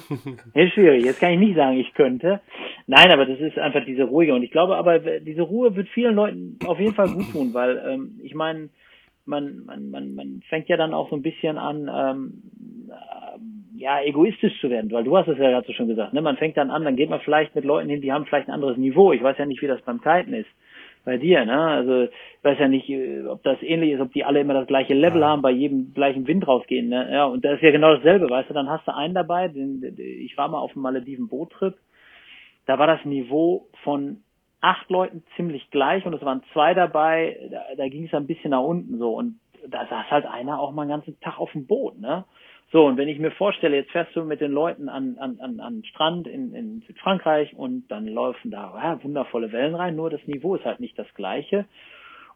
[0.55, 1.05] Jetzt schwierig.
[1.05, 2.41] Jetzt kann ich nicht sagen, ich könnte.
[2.87, 4.35] Nein, aber das ist einfach diese Ruhige.
[4.35, 7.83] Und ich glaube aber, diese Ruhe wird vielen Leuten auf jeden Fall gut tun, weil
[7.89, 8.69] ähm, ich meine,
[9.25, 12.43] man, man, man, man fängt ja dann auch so ein bisschen an, ähm,
[13.75, 16.21] ja, egoistisch zu werden, weil du hast es ja gerade so schon gesagt, ne?
[16.21, 18.55] Man fängt dann an, dann geht man vielleicht mit Leuten hin, die haben vielleicht ein
[18.55, 19.13] anderes Niveau.
[19.13, 20.49] Ich weiß ja nicht, wie das beim Kiten ist
[21.07, 21.59] bei dir, ne?
[21.59, 24.67] Also ich weiß ja nicht, äh, ob das ähnlich ist, ob die alle immer das
[24.67, 25.29] gleiche Level ja.
[25.29, 27.09] haben, bei jedem gleichen Wind rausgehen, ne?
[27.11, 29.97] Ja, und das ist ja genau dasselbe, weißt du, dann hast du einen dabei, den,
[29.97, 31.77] ich war mal auf einem Malediven Boottrip,
[32.67, 34.19] da war das Niveau von
[34.61, 38.51] acht Leuten ziemlich gleich und es waren zwei dabei, da, da ging es ein bisschen
[38.51, 39.39] nach unten so und
[39.69, 42.25] da saß halt einer auch mal einen ganzen Tag auf dem Boot, ne?
[42.73, 45.61] So, und wenn ich mir vorstelle, jetzt fährst du mit den Leuten an, an, an,
[45.61, 50.27] an Strand in, in Südfrankreich und dann laufen da ja, wundervolle Wellen rein, nur das
[50.27, 51.67] Niveau ist halt nicht das gleiche.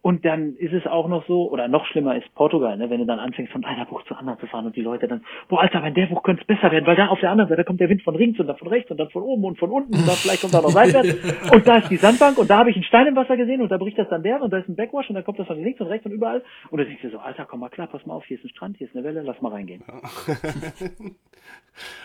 [0.03, 3.07] Und dann ist es auch noch so, oder noch schlimmer ist Portugal, ne, wenn du
[3.07, 5.83] dann anfängst, von einer Bucht zur anderen zu fahren und die Leute dann, boah, Alter,
[5.83, 7.91] wenn der Bucht könnte es besser werden, weil da auf der anderen Seite kommt der
[7.91, 10.09] Wind von links und dann von rechts und dann von oben und von unten und
[10.09, 12.77] dann vielleicht kommt da noch seitwärts und da ist die Sandbank und da habe ich
[12.77, 14.77] einen Stein im Wasser gesehen und da bricht das dann der und da ist ein
[14.77, 17.11] Backwash und dann kommt das von links und rechts und überall und du denkst dir
[17.11, 19.05] so, Alter, komm mal klar, pass mal auf, hier ist ein Strand, hier ist eine
[19.05, 19.83] Welle, lass mal reingehen.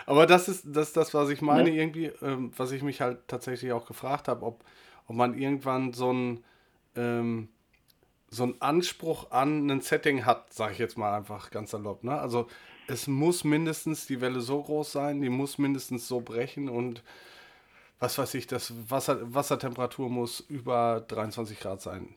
[0.06, 1.82] Aber das ist das, das was ich meine ja.
[1.82, 4.66] irgendwie, ähm, was ich mich halt tatsächlich auch gefragt habe, ob,
[5.08, 6.44] ob man irgendwann so ein
[6.98, 7.50] ähm,
[8.36, 12.04] so einen Anspruch an ein Setting hat, sage ich jetzt mal einfach ganz salopp.
[12.04, 12.18] Ne?
[12.18, 12.48] Also
[12.88, 17.02] es muss mindestens die Welle so groß sein, die muss mindestens so brechen und
[18.00, 22.10] was weiß ich, das Wasser, Wassertemperatur muss über 23 Grad sein.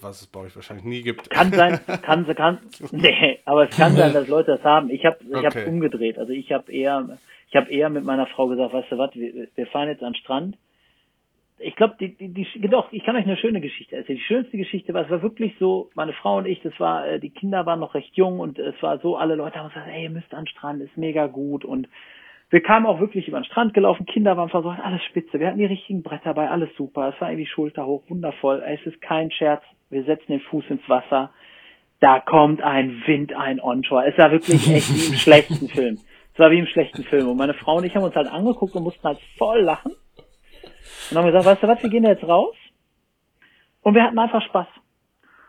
[0.00, 1.30] Was es bei euch wahrscheinlich nie gibt.
[1.30, 2.58] Kann sein, kann, kann,
[2.90, 4.90] nee, aber es kann sein, dass Leute das haben.
[4.90, 5.62] Ich habe ich okay.
[5.62, 6.18] hab umgedreht.
[6.18, 9.48] Also ich habe eher, ich habe eher mit meiner Frau gesagt, weißt du was, wir,
[9.54, 10.56] wir fahren jetzt an den Strand
[11.64, 14.18] ich glaube, die, die, die, doch, ich kann euch eine schöne Geschichte erzählen.
[14.18, 17.18] Die schönste Geschichte war, es war wirklich so, meine Frau und ich, das war, äh,
[17.18, 20.04] die Kinder waren noch recht jung und es war so, alle Leute haben gesagt, ey,
[20.04, 21.64] ihr müsst an den Strand, ist mega gut.
[21.64, 21.88] Und
[22.50, 25.58] wir kamen auch wirklich über den Strand gelaufen, Kinder waren versorgt, alles spitze, wir hatten
[25.58, 29.30] die richtigen Bretter bei, alles super, es war irgendwie Schulter hoch, wundervoll, es ist kein
[29.30, 31.30] Scherz, wir setzen den Fuß ins Wasser,
[32.00, 35.98] da kommt ein Wind ein onshore, es war wirklich echt wie im schlechten Film.
[36.34, 37.28] Es war wie im schlechten Film.
[37.28, 39.92] Und meine Frau und ich haben uns halt angeguckt und mussten halt voll lachen
[41.10, 42.54] und haben gesagt, weißt du was, wir gehen jetzt raus.
[43.82, 44.66] Und wir hatten einfach Spaß.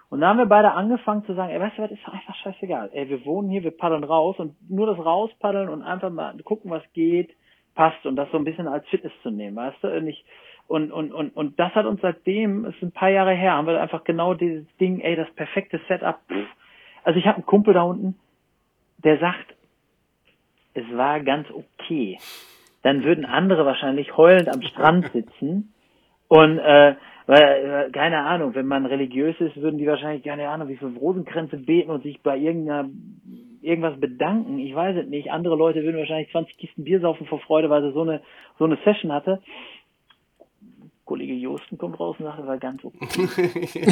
[0.10, 2.36] Und dann haben wir beide angefangen zu sagen, ey, weißt du was, ist doch einfach
[2.36, 2.90] scheißegal.
[2.94, 6.70] Ey, wir wohnen hier, wir paddeln raus und nur das Rauspaddeln und einfach mal gucken,
[6.70, 7.32] was geht,
[7.74, 9.88] passt und das so ein bisschen als Fitness zu nehmen, weißt du?
[9.88, 10.24] Und, ich,
[10.68, 13.82] und, und, und, und das hat uns seitdem, ist ein paar Jahre her, haben wir
[13.82, 16.20] einfach genau dieses Ding, ey, das perfekte Setup.
[17.04, 18.18] Also ich habe einen Kumpel da unten,
[18.98, 19.56] der sagt,
[20.74, 22.20] es war ganz okay
[22.86, 25.74] dann würden andere wahrscheinlich heulend am Strand sitzen
[26.28, 26.94] und äh,
[27.26, 30.96] weil, äh, keine Ahnung, wenn man religiös ist, würden die wahrscheinlich, keine Ahnung, wie viele
[30.96, 32.88] Rosenkränze beten und sich bei irgendeiner
[33.64, 34.60] irgendwas bedanken.
[34.60, 35.32] Ich weiß es nicht.
[35.32, 38.22] Andere Leute würden wahrscheinlich 20 Kisten Bier saufen vor Freude, weil sie so eine
[38.60, 39.42] so eine Session hatte.
[41.06, 43.02] Kollege Josten kommt raus und sagt, das war ganz okay.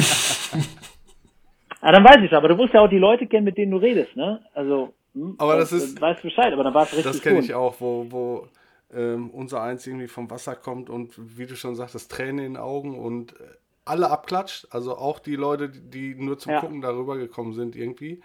[1.80, 3.78] ah, dann weiß ich aber du musst ja auch die Leute kennen, mit denen du
[3.78, 4.40] redest, ne?
[4.54, 7.52] Also, hm, aber das ist, weißt Bescheid, aber dann war es richtig Das kenne ich
[7.52, 8.46] auch, wo, wo
[8.94, 12.52] ähm, unser Eins irgendwie vom Wasser kommt und wie du schon sagst, das Tränen in
[12.54, 13.44] den Augen und äh,
[13.84, 16.60] alle abklatscht, also auch die Leute, die nur zum ja.
[16.60, 18.22] Gucken darüber gekommen sind irgendwie.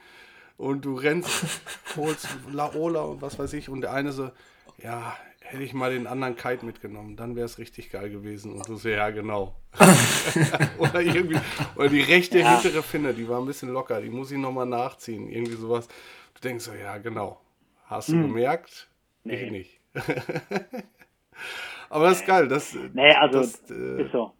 [0.57, 1.29] Und du rennst,
[1.95, 4.31] holst Laola und was weiß ich und der eine so,
[4.77, 8.53] ja, hätte ich mal den anderen Kite mitgenommen, dann wäre es richtig geil gewesen.
[8.53, 9.55] Und du so, ja, genau.
[10.77, 11.39] oder irgendwie,
[11.75, 12.59] oder die rechte ja.
[12.59, 15.87] hintere Finne, die war ein bisschen locker, die muss ich nochmal nachziehen, irgendwie sowas.
[16.35, 17.41] Du denkst so, ja, genau.
[17.85, 18.27] Hast du hm.
[18.27, 18.89] gemerkt?
[19.23, 19.45] Nee.
[19.45, 19.78] Ich nicht.
[21.89, 22.47] aber das ist geil.
[22.47, 24.33] Das, nee, also das, äh, ist so.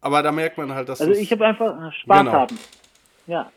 [0.00, 2.32] Aber da merkt man halt, dass Also ich habe einfach Spaß genau.
[2.32, 2.58] haben.
[3.26, 3.50] Ja,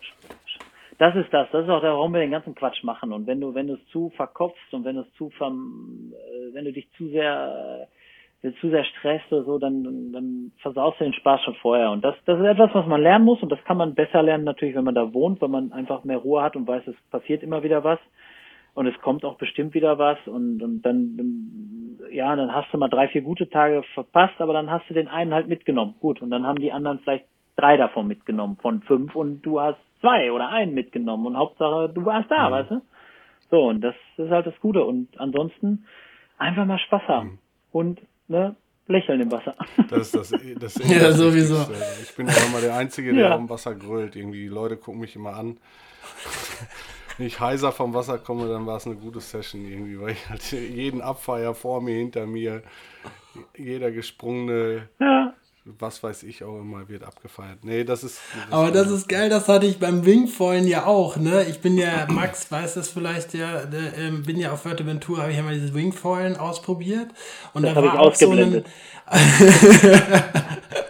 [0.98, 1.50] das ist das.
[1.52, 3.12] Das ist auch der, warum wir den ganzen Quatsch machen.
[3.12, 6.54] Und wenn du, wenn du es zu verkopfst und wenn du es zu, verm, äh,
[6.54, 7.88] wenn du dich zu sehr,
[8.42, 11.92] äh, zu sehr stresst oder so, dann, dann versaust du den Spaß schon vorher.
[11.92, 13.42] Und das, das ist etwas, was man lernen muss.
[13.42, 16.18] Und das kann man besser lernen natürlich, wenn man da wohnt, weil man einfach mehr
[16.18, 18.00] Ruhe hat und weiß, es passiert immer wieder was
[18.74, 22.90] und es kommt auch bestimmt wieder was und, und dann, ja, dann hast du mal
[22.90, 25.96] drei, vier gute Tage verpasst, aber dann hast du den einen halt mitgenommen.
[26.00, 29.78] Gut, und dann haben die anderen vielleicht drei davon mitgenommen von fünf und du hast
[30.00, 32.54] zwei oder einen mitgenommen und Hauptsache du warst da, mhm.
[32.54, 32.82] weißt du?
[33.52, 35.86] So, und das ist halt das Gute und ansonsten
[36.40, 37.40] einfach mal Spaß haben mhm.
[37.72, 38.56] und, ne,
[38.88, 39.56] lächeln im Wasser.
[39.90, 41.56] Das ist das, das ist ja, sowieso.
[42.02, 43.36] Ich bin ja immer der Einzige, der ja.
[43.36, 44.16] am Wasser grölt.
[44.16, 45.58] Irgendwie, die Leute gucken mich immer an
[47.18, 50.30] wenn ich heiser vom Wasser komme, dann war es eine gute Session irgendwie, weil ich
[50.30, 52.64] halt jeden Abfeier vor mir, hinter mir,
[53.58, 55.34] jeder gesprungene, ja.
[55.66, 57.60] was weiß ich auch immer, wird abgefeiert.
[57.64, 58.20] Nee, das ist.
[58.34, 61.46] Das Aber das ist geil, das hatte ich beim Wingfoilen ja auch, ne?
[61.46, 65.38] Ich bin ja, Max weiß das vielleicht ja, äh, bin ja auf Fuerteventura, habe ich
[65.38, 67.12] ja mal dieses Wingfoilen ausprobiert.
[67.54, 68.64] Und das da war auch so ein.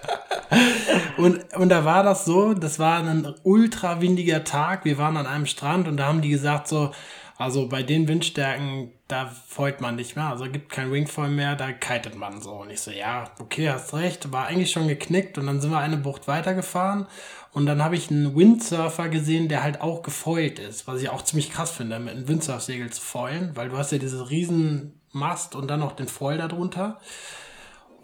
[1.18, 4.84] Und, und da war das so, das war ein ultra windiger Tag.
[4.86, 6.92] Wir waren an einem Strand und da haben die gesagt so,
[7.38, 11.72] Also bei den Windstärken, da folgt man nicht mehr, also gibt kein Wingfoil mehr, da
[11.72, 12.52] kitet man so.
[12.52, 15.80] Und ich so, ja, okay, hast recht, war eigentlich schon geknickt und dann sind wir
[15.80, 17.08] eine Bucht weitergefahren
[17.52, 21.24] und dann habe ich einen Windsurfer gesehen, der halt auch gefoilt ist, was ich auch
[21.24, 25.56] ziemlich krass finde, mit einem Windsurfsegel zu foilen, weil du hast ja diese riesen Mast
[25.56, 27.00] und dann noch den Foil darunter.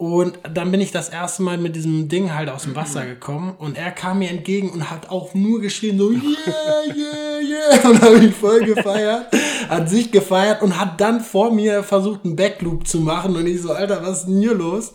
[0.00, 3.54] Und dann bin ich das erste Mal mit diesem Ding halt aus dem Wasser gekommen
[3.58, 6.22] und er kam mir entgegen und hat auch nur geschrien so yeah,
[6.86, 9.26] yeah, yeah und habe ihn voll gefeiert,
[9.68, 13.60] hat sich gefeiert und hat dann vor mir versucht einen Backloop zu machen und ich
[13.60, 14.94] so, Alter, was ist denn hier los?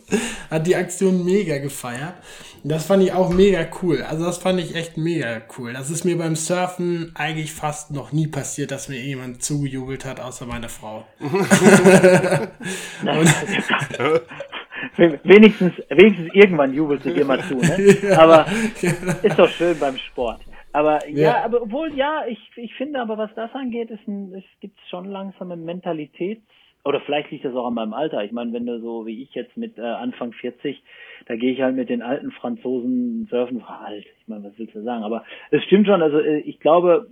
[0.50, 2.16] Hat die Aktion mega gefeiert.
[2.64, 4.02] Das fand ich auch mega cool.
[4.02, 5.74] Also das fand ich echt mega cool.
[5.74, 10.20] Das ist mir beim Surfen eigentlich fast noch nie passiert, dass mir jemand zugejubelt hat,
[10.20, 11.06] außer meine Frau.
[14.98, 18.18] wenigstens, wenigstens irgendwann jubelt sie dir mal zu, ne?
[18.18, 18.46] Aber
[19.24, 20.42] ist doch schön beim Sport.
[20.74, 24.34] Aber ja, ja aber obwohl, ja, ich, ich finde aber, was das angeht, ist ein,
[24.36, 26.42] es gibt schon langsam eine Mentalität,
[26.86, 28.24] oder vielleicht liegt das auch an meinem Alter.
[28.24, 30.82] Ich meine, wenn du so wie ich jetzt mit äh, Anfang 40,
[31.26, 34.84] da gehe ich halt mit den alten Franzosen surfen, alt, ich meine, was willst du
[34.84, 35.04] sagen?
[35.04, 37.08] Aber es stimmt schon, also äh, ich glaube,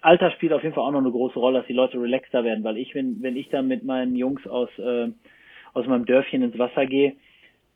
[0.00, 2.64] Alter spielt auf jeden Fall auch noch eine große Rolle, dass die Leute relaxter werden,
[2.64, 5.08] weil ich, wenn, wenn ich dann mit meinen Jungs aus äh,
[5.76, 7.14] aus meinem Dörfchen ins Wasser gehe,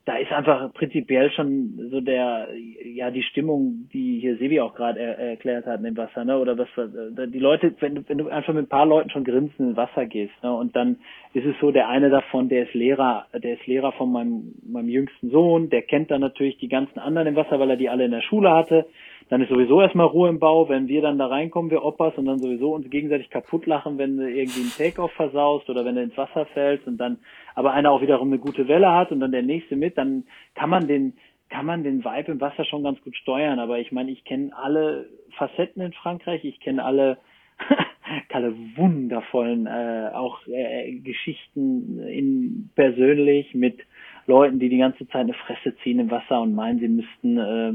[0.05, 2.47] da ist einfach prinzipiell schon so der,
[2.83, 6.57] ja, die Stimmung, die hier Sebi auch gerade er, erklärt hat im Wasser, ne, oder
[6.57, 9.77] was, die Leute, wenn du, wenn du einfach mit ein paar Leuten schon grinsend ins
[9.77, 10.97] Wasser gehst, ne, und dann
[11.33, 14.89] ist es so, der eine davon, der ist Lehrer, der ist Lehrer von meinem, meinem
[14.89, 18.05] jüngsten Sohn, der kennt dann natürlich die ganzen anderen im Wasser, weil er die alle
[18.05, 18.87] in der Schule hatte,
[19.31, 22.25] dann ist sowieso erstmal Ruhe im Bau, wenn wir dann da reinkommen, wir Oppas, und
[22.25, 26.03] dann sowieso uns gegenseitig kaputt lachen, wenn du irgendwie einen Takeoff versaust oder wenn du
[26.03, 27.17] ins Wasser fällst und dann
[27.55, 30.69] aber einer auch wiederum eine gute Welle hat und dann der nächste mit, dann kann
[30.69, 31.13] man den
[31.47, 33.59] kann man den Vibe im Wasser schon ganz gut steuern.
[33.59, 37.17] Aber ich meine, ich kenne alle Facetten in Frankreich, ich kenne alle
[38.33, 43.79] alle wundervollen äh, auch äh, Geschichten in persönlich mit
[44.27, 47.73] Leuten, die die ganze Zeit eine Fresse ziehen im Wasser und meinen, sie müssten äh,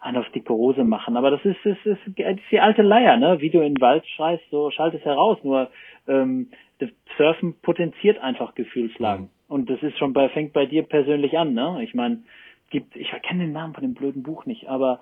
[0.00, 1.16] einen auf dicke Hose machen.
[1.16, 3.40] Aber das ist, ist, ist, ist die alte Leier, ne?
[3.40, 5.38] Wie du in den Wald schreist, so schalt es heraus.
[5.42, 5.70] Nur
[6.06, 9.24] ähm, das Surfen potenziert einfach Gefühlslagen.
[9.24, 9.30] Mhm.
[9.48, 11.80] Und das ist schon bei, fängt bei dir persönlich an, ne?
[11.82, 12.22] Ich meine,
[12.70, 15.00] gibt, ich kenne den Namen von dem blöden Buch nicht, aber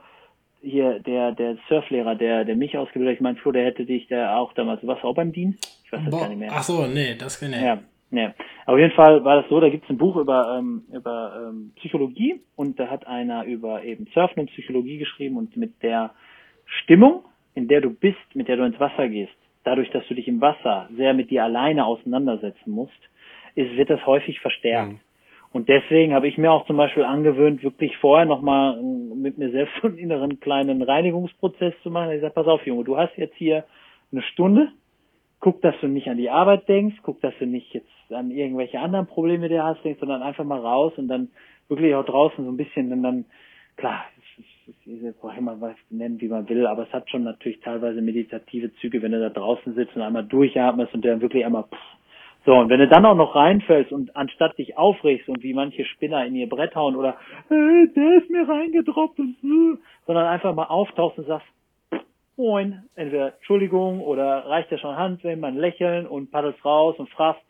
[0.63, 4.09] hier der der Surflehrer, der der mich ausgebildet hat, ich meine, Flo, der hätte dich
[4.09, 5.83] der auch damals, was auch beim Dienst?
[5.85, 6.51] Ich weiß das Bo gar nicht mehr.
[6.53, 7.63] Ach so, nee, das kenne ich.
[7.63, 7.79] Ja,
[8.11, 8.31] Nee.
[8.67, 11.73] Auf jeden Fall war das so, da gibt es ein Buch über, ähm, über ähm,
[11.77, 16.13] Psychologie und da hat einer über eben Surfen und Psychologie geschrieben und mit der
[16.65, 20.29] Stimmung, in der du bist, mit der du ins Wasser gehst, dadurch, dass du dich
[20.29, 22.93] im Wasser sehr mit dir alleine auseinandersetzen musst,
[23.55, 24.93] ist, wird das häufig verstärkt.
[24.93, 25.01] Mhm.
[25.53, 29.51] Und deswegen habe ich mir auch zum Beispiel angewöhnt, wirklich vorher nochmal ähm, mit mir
[29.51, 32.13] selbst einen inneren kleinen Reinigungsprozess zu machen.
[32.13, 33.65] Ich sage, pass auf, Junge, du hast jetzt hier
[34.13, 34.69] eine Stunde,
[35.47, 38.81] guck, dass du nicht an die Arbeit denkst, guck, dass du nicht jetzt an irgendwelche
[38.81, 41.29] anderen Probleme, die du hast, denkst, sondern einfach mal raus und dann
[41.69, 43.25] wirklich auch draußen so ein bisschen und dann,
[43.77, 44.07] klar,
[45.21, 49.01] brauche immer was nennen, wie man will, aber es hat schon natürlich teilweise meditative Züge,
[49.03, 51.79] wenn du da draußen sitzt und einmal durchatmest und dann wirklich einmal pff,
[52.45, 55.85] so, und wenn du dann auch noch reinfällst und anstatt dich aufregst und wie manche
[55.85, 57.17] Spinner in ihr Brett hauen oder
[57.51, 61.47] äh, der ist mir reingedroppt und äh, sondern einfach mal auftauchst und sagst,
[62.37, 67.09] Moin, entweder Entschuldigung oder reicht ja schon Hand, wenn man lächeln und paddelst raus und
[67.09, 67.43] fragst,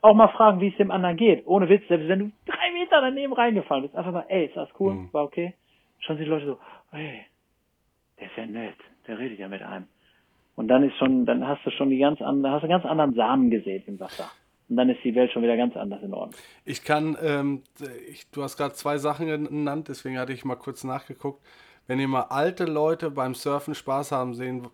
[0.00, 1.44] auch mal fragen, wie es dem anderen geht.
[1.46, 4.68] Ohne Witz, selbst wenn du drei Meter daneben reingefallen bist, einfach mal, ey, ist das
[4.78, 4.94] cool?
[4.94, 5.12] Mhm.
[5.12, 5.54] War okay?
[5.98, 6.58] Schon sind die Leute so,
[6.96, 7.24] ey,
[8.20, 8.76] der ist ja nett,
[9.08, 9.88] der redet ja mit einem.
[10.54, 13.14] Und dann ist schon, dann hast du schon die ganz anderen, hast du ganz anderen
[13.14, 14.30] Samen gesät im Wasser.
[14.68, 16.38] Und dann ist die Welt schon wieder ganz anders in Ordnung.
[16.64, 17.62] Ich kann, ähm,
[18.08, 21.42] ich, du hast gerade zwei Sachen genannt, deswegen hatte ich mal kurz nachgeguckt.
[21.88, 24.68] Wenn ihr mal alte Leute beim Surfen Spaß haben sehen,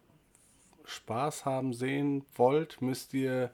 [0.85, 3.53] Spaß haben sehen wollt, müsst ihr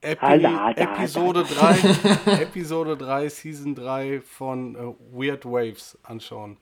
[0.00, 2.20] Epi Alter, Alter, Episode Alter.
[2.24, 6.56] 3, Episode 3, Season 3 von uh, Weird Waves anschauen.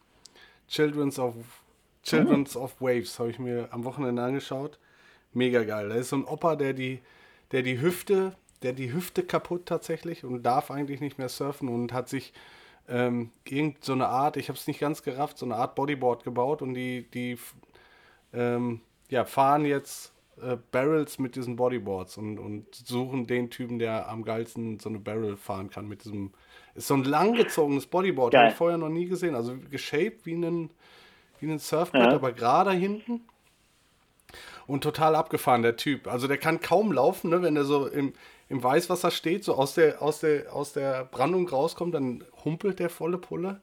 [0.66, 1.36] Children's of,
[2.02, 4.80] Children's of Waves habe ich mir am Wochenende angeschaut.
[5.34, 5.88] Mega geil.
[5.88, 7.00] Da ist so ein Opa, der die,
[7.52, 11.92] der die Hüfte, der die Hüfte kaputt tatsächlich und darf eigentlich nicht mehr surfen und
[11.92, 12.32] hat sich
[12.88, 16.24] ähm, irgend so eine Art, ich habe es nicht ganz gerafft, so eine Art Bodyboard
[16.24, 17.38] gebaut und die, die
[18.32, 24.08] ähm, ja, fahren jetzt äh, Barrels mit diesen Bodyboards und, und suchen den Typen, der
[24.08, 26.32] am geilsten so eine Barrel fahren kann mit diesem.
[26.74, 29.36] Ist so ein langgezogenes Bodyboard, habe ich vorher noch nie gesehen.
[29.36, 30.70] Also geshaped wie ein,
[31.38, 32.14] wie ein Surfboard, ja.
[32.14, 33.20] aber gerade hinten.
[34.66, 36.08] Und total abgefahren, der Typ.
[36.08, 38.14] Also der kann kaum laufen, ne, wenn er so im,
[38.48, 42.90] im Weißwasser steht, so aus der, aus, der, aus der Brandung rauskommt, dann humpelt der
[42.90, 43.60] volle Pulle.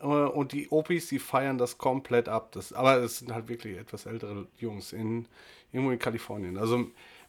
[0.00, 2.52] Äh, und die Opis, die feiern das komplett ab.
[2.52, 5.26] Das, aber es sind halt wirklich etwas ältere Jungs in,
[5.72, 6.58] irgendwo in Kalifornien.
[6.58, 6.86] Also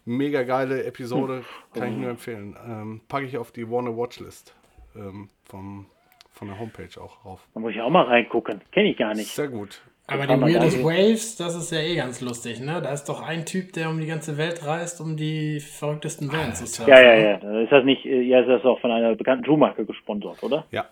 [0.08, 1.44] Mega geile Episode,
[1.74, 2.56] kann ich nur empfehlen.
[2.66, 4.56] Ähm, packe ich auf die Warner Watchlist
[4.96, 5.86] ähm, vom,
[6.32, 7.46] von der Homepage auch rauf.
[7.54, 8.62] Da muss ich auch mal reingucken.
[8.72, 9.36] Kenne ich gar nicht.
[9.36, 9.82] Sehr gut.
[10.10, 12.82] Aber die Weirdest da- Waves, das ist ja eh ganz lustig, ne?
[12.82, 16.56] Da ist doch ein Typ, der um die ganze Welt reist, um die verrücktesten Wellen
[16.56, 16.94] zu surfen.
[16.94, 17.38] Ja, ja, ja.
[17.38, 20.66] Da Ist das nicht, äh, ja, ist das auch von einer bekannten Schuhmarke gesponsert, oder?
[20.72, 20.86] Ja,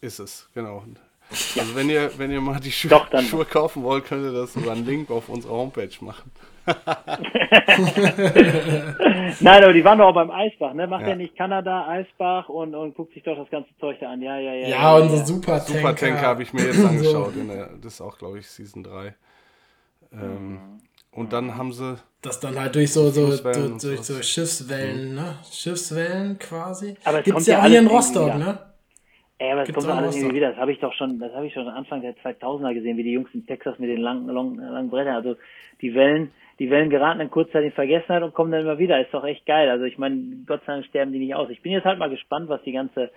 [0.00, 0.82] ist es, genau.
[1.30, 3.24] Also wenn ihr, wenn ihr mal die Schuhe, Doch, dann.
[3.24, 6.30] Schuhe kaufen wollt, könnt ihr das über einen Link auf unserer Homepage machen.
[9.40, 10.86] Nein, aber die waren doch auch beim Eisbach, ne?
[10.86, 11.10] Macht Ja.
[11.10, 14.22] ja, nicht Kanada, Eisbach und, und guckt sich doch das ganze Zeug da an.
[14.22, 14.68] Ja, ja, ja.
[14.68, 15.72] Ja, unser Supertanker.
[15.72, 17.34] Supertanker habe ich mir jetzt angeschaut.
[17.36, 19.14] In der, das ist auch, glaube ich, Season 3.
[20.12, 20.80] Ähm,
[21.12, 23.42] und dann haben sie, Das dann halt durch so, so, so
[23.78, 25.38] durch so Schiffswellen, ne?
[25.50, 26.96] Schiffswellen quasi.
[27.04, 28.58] Aber es Gibt's kommt ja ja hier in Rostock, ne?
[29.40, 30.50] Ey, aber es Gibt's kommt doch alles irgendwie wieder.
[30.50, 33.12] Das habe ich doch schon, das habe ich schon Anfang der 2000er gesehen, wie die
[33.12, 35.14] Jungs in Texas mit den langen, langen, langen Brettern.
[35.16, 35.36] Also
[35.80, 39.00] die Wellen, die Wellen geraten dann kurzzeitig in Vergessenheit und kommen dann immer wieder.
[39.00, 39.70] Ist doch echt geil.
[39.70, 41.48] Also ich meine, Gott sei Dank sterben die nicht aus.
[41.48, 43.10] Ich bin jetzt halt mal gespannt, was die ganze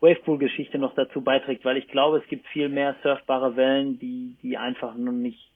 [0.00, 4.56] Wavepool-Geschichte noch dazu beiträgt, weil ich glaube, es gibt viel mehr surfbare Wellen, die, die
[4.58, 5.48] einfach nur nicht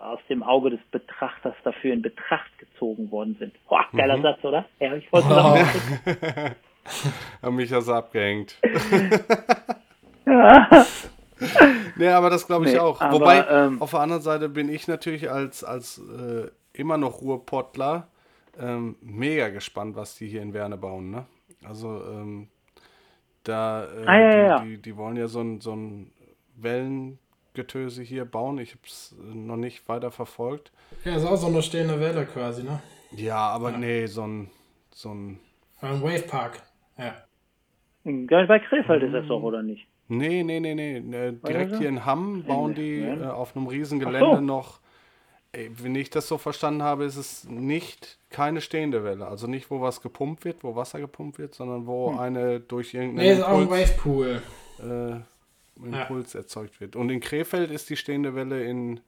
[0.00, 3.52] aus dem Auge des Betrachters dafür in Betracht gezogen worden sind.
[3.68, 4.22] Boah, geiler Mhm.
[4.22, 4.64] Satz, oder?
[4.80, 5.66] Ja, ich wollte zusammen.
[7.42, 8.56] haben mich also abgehängt.
[11.96, 13.00] nee, aber das glaube ich Nee, auch.
[13.00, 17.20] aber, Wobei, ähm, auf der anderen Seite bin ich natürlich als, als äh, immer noch
[17.20, 18.08] Ruhrpottler
[18.58, 21.10] ähm, mega gespannt, was die hier in Werne bauen.
[21.10, 21.26] Ne?
[21.64, 22.48] Also, ähm,
[23.44, 24.58] da, äh, Ah, ja, die, ja, ja.
[24.60, 26.12] Die, die wollen ja so ein, so ein
[26.56, 28.58] Wellengetöse hier bauen.
[28.58, 30.72] Ich habe es noch nicht weiter verfolgt.
[31.04, 32.80] Ja, ist auch so eine stehende Welle quasi, ne?
[33.12, 34.50] Ja, aber nee, so ein,
[34.90, 35.38] so ein
[35.80, 36.60] Ein Wavepark.
[36.98, 37.14] Ja.
[38.04, 39.86] Bei Krefeld ist das doch, oder nicht?
[40.08, 40.96] Nee, nee, nee, nee.
[40.98, 43.14] Äh, direkt hier in Hamm bauen die Ja.
[43.14, 44.40] äh, auf einem riesen Gelände so.
[44.40, 44.80] noch.
[45.52, 49.26] Ey, wenn ich das so verstanden habe, ist es nicht keine stehende Welle.
[49.26, 53.00] Also nicht, wo was gepumpt wird, wo Wasser gepumpt wird, sondern wo eine durch Nee,
[53.00, 54.42] irgendeinen ist auch ein Impuls, Wavepool.
[54.80, 56.96] äh, Impuls erzeugt wird.
[56.96, 59.00] Und in Krefeld ist die stehende Welle in,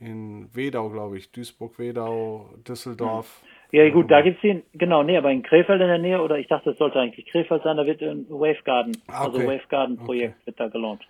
[0.00, 1.30] in Wedau, glaube ich.
[1.32, 3.42] Duisburg, Wedau, Düsseldorf.
[3.72, 6.46] Ja, gut, da gibt's den, genau, nee, aber in Krefeld in der Nähe, oder ich
[6.46, 9.46] dachte, es sollte eigentlich Krefeld sein, da wird ein Wave Garden, Ah, also okay.
[9.46, 11.06] Wave Garden Projekt wird da gelauncht.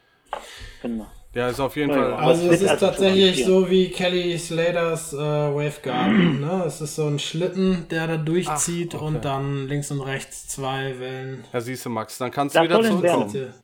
[0.80, 1.06] Genau.
[1.34, 2.12] Ja, ist auf jeden Ja, Fall.
[2.14, 6.40] Also es ist also tatsächlich so wie Kelly Slaters äh, Wave Garden.
[6.42, 6.62] ne?
[6.66, 9.06] Es ist so ein Schlitten, der da durchzieht Ach, okay.
[9.06, 11.44] und dann links und rechts zwei Wellen.
[11.52, 13.26] Ja, siehst du, Max, dann kannst du Das wieder in Werne.
[13.26, 13.54] zurückkommen.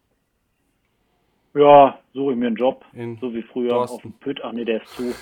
[1.55, 3.96] Ja, suche ich mir einen Job, In so wie früher Dorsten.
[3.96, 4.40] auf dem Pütt.
[4.44, 5.14] Ach nee, der ist zu.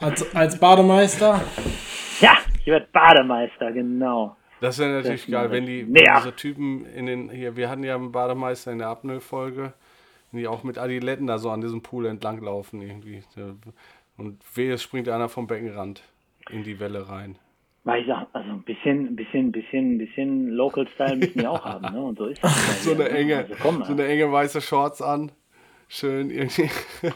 [0.00, 1.40] Als, als Bademeister.
[2.20, 2.38] Ja,
[2.68, 4.36] ich werde Bademeister, genau.
[4.60, 7.82] Das wäre natürlich Das geil, wenn die wenn diese Typen in den hier, wir hatten
[7.82, 9.72] ja einen Bademeister in der Apnoe-Folge,
[10.32, 13.22] die auch mit Adiletten da so an diesem Pool entlang laufen irgendwie.
[14.18, 16.02] Und wehe, es springt einer vom Beckenrand
[16.50, 17.38] in die Welle rein.
[17.84, 21.40] Weil ich sag, also ein bisschen, ein bisschen, ein bisschen, ein bisschen Local Style müssen
[21.40, 22.02] wir auch haben, ne?
[22.02, 22.82] Und so ist das.
[22.84, 25.32] So eine enge, Also komm, so eine enge weiße Shorts an.
[25.88, 26.68] Schön irgendwie.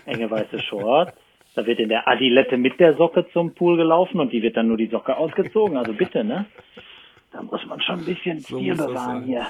[0.06, 1.12] enge weiße Shorts.
[1.54, 4.68] Da wird in der Adilette mit der Socke zum Pool gelaufen und die wird dann
[4.68, 5.76] nur die Socke ausgezogen.
[5.76, 6.46] Also bitte, ne?
[7.30, 9.46] Da muss man schon ein bisschen So Stil bewahren hier.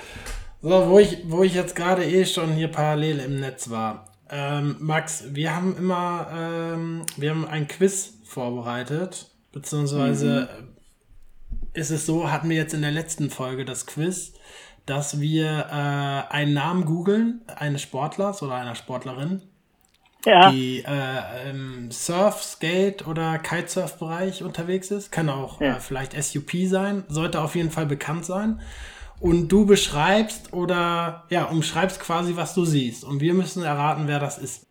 [0.60, 4.06] So, wo ich, wo ich jetzt gerade eh schon hier parallel im Netz war.
[4.30, 10.48] Ähm, Max, wir haben immer, ähm, wir haben ein Quiz vorbereitet, beziehungsweise
[11.74, 14.34] ist es so, hatten wir jetzt in der letzten Folge das Quiz,
[14.86, 19.42] dass wir äh, einen Namen googeln, eines Sportlers oder einer Sportlerin,
[20.24, 25.10] Ja, die äh, im Surf, Skate oder Kitesurf-Bereich unterwegs ist.
[25.10, 25.76] Kann auch Ja.
[25.76, 28.60] äh, vielleicht SUP sein, sollte auf jeden Fall bekannt sein.
[29.20, 33.04] Und du beschreibst oder ja, umschreibst quasi, was du siehst.
[33.04, 34.66] Und wir müssen erraten, wer das ist.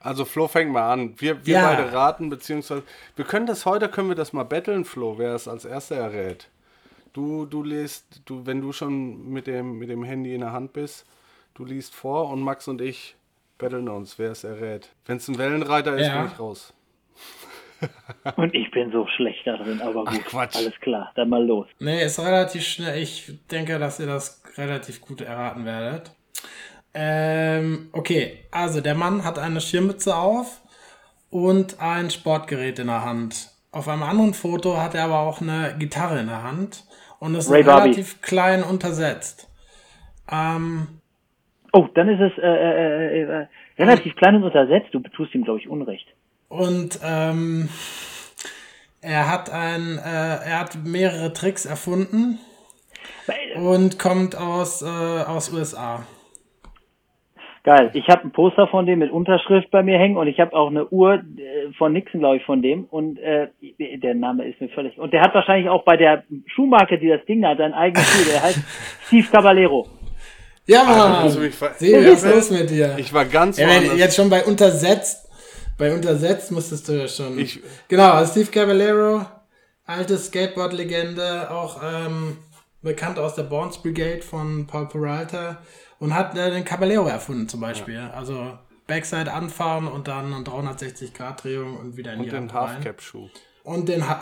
[0.00, 1.14] Also Flo, fängt mal an.
[1.18, 1.62] Wir, wir Ja.
[1.74, 2.82] beide raten, beziehungsweise
[3.16, 6.48] wir können das heute, können wir das mal betteln, Flo, wer es als erster errät.
[7.14, 10.72] Du, du liest, du, wenn du schon mit dem, mit dem Handy in der Hand
[10.74, 11.06] bist,
[11.54, 13.16] du liest vor und Max und ich
[13.58, 14.90] betteln uns, wer es errät.
[15.06, 16.22] Wenn es ein Wellenreiter ist, Ja.
[16.22, 16.72] bin ich raus.
[18.36, 20.24] und ich bin so schlecht da drin, aber gut.
[20.24, 20.56] Quatsch.
[20.56, 21.66] Alles klar, dann mal los.
[21.80, 23.02] Nee, ist relativ schnell.
[23.02, 26.12] Ich denke, dass ihr das relativ gut erraten werdet.
[26.94, 30.62] Ähm, okay, also der Mann hat eine Schirmmütze auf
[31.30, 33.50] und ein Sportgerät in der Hand.
[33.72, 36.84] Auf einem anderen Foto hat er aber auch eine Gitarre in der Hand
[37.18, 37.90] und ist Ray Barbie.
[37.90, 39.48] relativ klein untersetzt.
[40.30, 41.00] Ähm,
[41.76, 43.46] Oh, dann ist es äh, äh, äh, äh,
[43.78, 44.90] relativ klein und untersetzt.
[44.92, 46.06] Du tust ihm, glaube ich, Unrecht.
[46.48, 47.68] und ähm,
[49.02, 52.38] er hat ein, äh, er hat mehrere Tricks erfunden
[53.56, 56.06] und kommt aus, äh, aus USA.
[57.64, 57.90] Geil.
[57.94, 60.70] Ich habe ein Poster von dem mit Unterschrift bei mir hängen und ich habe auch
[60.70, 62.84] eine Uhr, äh, äh, von Nixon, glaube ich, von dem.
[62.84, 63.48] Und äh,
[63.78, 64.96] der Name ist mir völlig.
[64.96, 68.04] Und der hat wahrscheinlich auch bei der Schuhmarke, die das Ding da hat, seinen eigenen
[68.04, 68.30] Schuh.
[68.30, 68.62] Der heißt
[69.06, 69.88] Steve Caballero.
[70.66, 70.82] Ja,
[71.30, 71.52] du Mann.
[71.52, 72.96] ver- Sebi, was ist los mit dir?
[72.98, 75.26] Ich war ganz Ja, wenn jetzt schon bei untersetzt,
[75.76, 77.38] bei untersetzt musstest du ja schon.
[77.38, 79.26] Ich- genau, also Steve Caballero,
[79.84, 82.38] alte Skateboard-Legende, auch ähm,
[82.82, 85.58] bekannt aus der Bournes Brigade von Paul Peralta
[85.98, 87.98] und hat äh, den Caballero erfunden zum Beispiel.
[88.14, 88.56] Also
[88.86, 92.52] Backside anfahren und dann eine 360-Grad-Drehung und wieder in die Und den.
[92.52, 93.28] Halfcap-Schuh.
[93.64, 94.20] Und den ha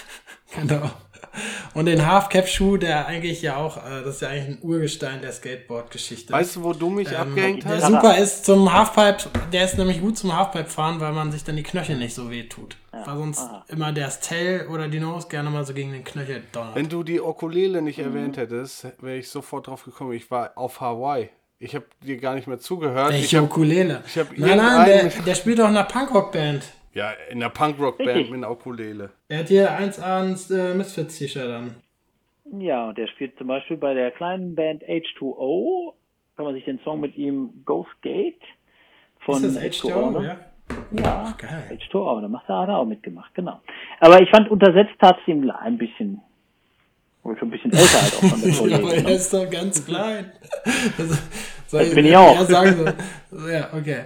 [0.54, 0.90] genau.
[1.74, 5.32] Und den Halfcap-Schuh, der eigentlich ja auch, äh, das ist ja eigentlich ein Urgestein der
[5.32, 6.32] Skateboard-Geschichte.
[6.32, 7.86] Weißt du, wo du mich abgehängt Ähm, Der hast?
[7.88, 11.56] super ist zum Halfpipe, der ist nämlich gut zum Halfpipe fahren, weil man sich dann
[11.56, 12.76] die Knöchel nicht so weh tut.
[12.92, 16.74] Weil sonst immer der Tail oder die Nose gerne mal so gegen den Knöchel donnert.
[16.74, 20.12] Wenn du die Okulele nicht erwähnt hättest, wäre ich sofort drauf gekommen.
[20.12, 21.30] Ich war auf Hawaii.
[21.58, 23.10] Ich habe dir gar nicht mehr zugehört.
[23.12, 24.02] Ich Welche hab, Ukulele?
[24.06, 26.64] ich hab nein, nein, der, der spielt doch in einer Punkrock-Band.
[26.94, 29.10] Ja, in der Punkrock-Band mit einer Ukulele.
[29.30, 31.76] Der hat hier 1A äh, Misfits-T-Shirt an.
[32.58, 35.94] Ja, und der spielt zum Beispiel bei der kleinen Band H2O.
[36.36, 38.40] Kann man sich den Song mit ihm Ghost Gate
[39.20, 40.26] von Ist das H2O, ne?
[40.26, 40.38] ja?
[41.02, 41.78] Ja, Geil.
[41.90, 43.60] H2O, da macht er, hat er auch mitgemacht, genau.
[44.00, 46.20] Aber ich fand untersetzt tat es ihm ein bisschen,
[47.22, 48.96] wohl schon ein bisschen älter halt auch von der Aber Kollege.
[48.96, 49.10] er ne?
[49.12, 50.32] ist doch ganz klein.
[51.66, 52.34] Soll Das bin ich auch.
[52.34, 52.94] eher sagen
[53.30, 53.48] so.
[53.48, 54.04] Ja, okay.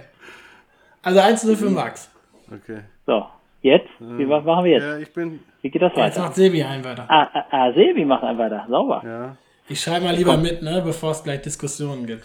[1.01, 2.09] Also 1-0 für Max.
[2.51, 2.81] Okay.
[3.05, 3.25] So,
[3.61, 3.89] jetzt?
[3.99, 4.83] Wie, was machen wir jetzt?
[4.83, 5.39] Ja, ich bin.
[5.61, 6.21] Wie geht das Jetzt weiter?
[6.21, 7.05] macht Sebi ein weiter.
[7.09, 8.65] Ah, ah, ah, Sebi macht einen weiter.
[8.69, 9.01] Sauber.
[9.05, 9.35] Ja.
[9.69, 12.23] Ich schreibe mal lieber mit, ne, bevor es gleich Diskussionen gibt.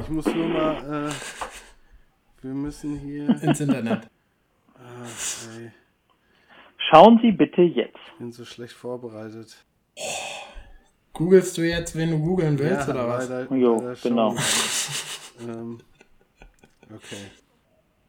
[0.00, 1.08] Ich muss nur mal.
[1.08, 1.12] Äh,
[2.42, 3.28] wir müssen hier.
[3.42, 4.08] Ins Internet.
[5.58, 5.70] Ey,
[6.90, 7.96] Schauen Sie bitte jetzt.
[8.12, 9.56] ich bin so schlecht vorbereitet.
[11.14, 13.28] Googlest du jetzt, wen du googeln willst, oder was?
[13.28, 14.10] leider, Jo, leider schon.
[14.10, 14.34] genau.
[15.48, 15.78] Ähm,
[16.94, 17.16] okay.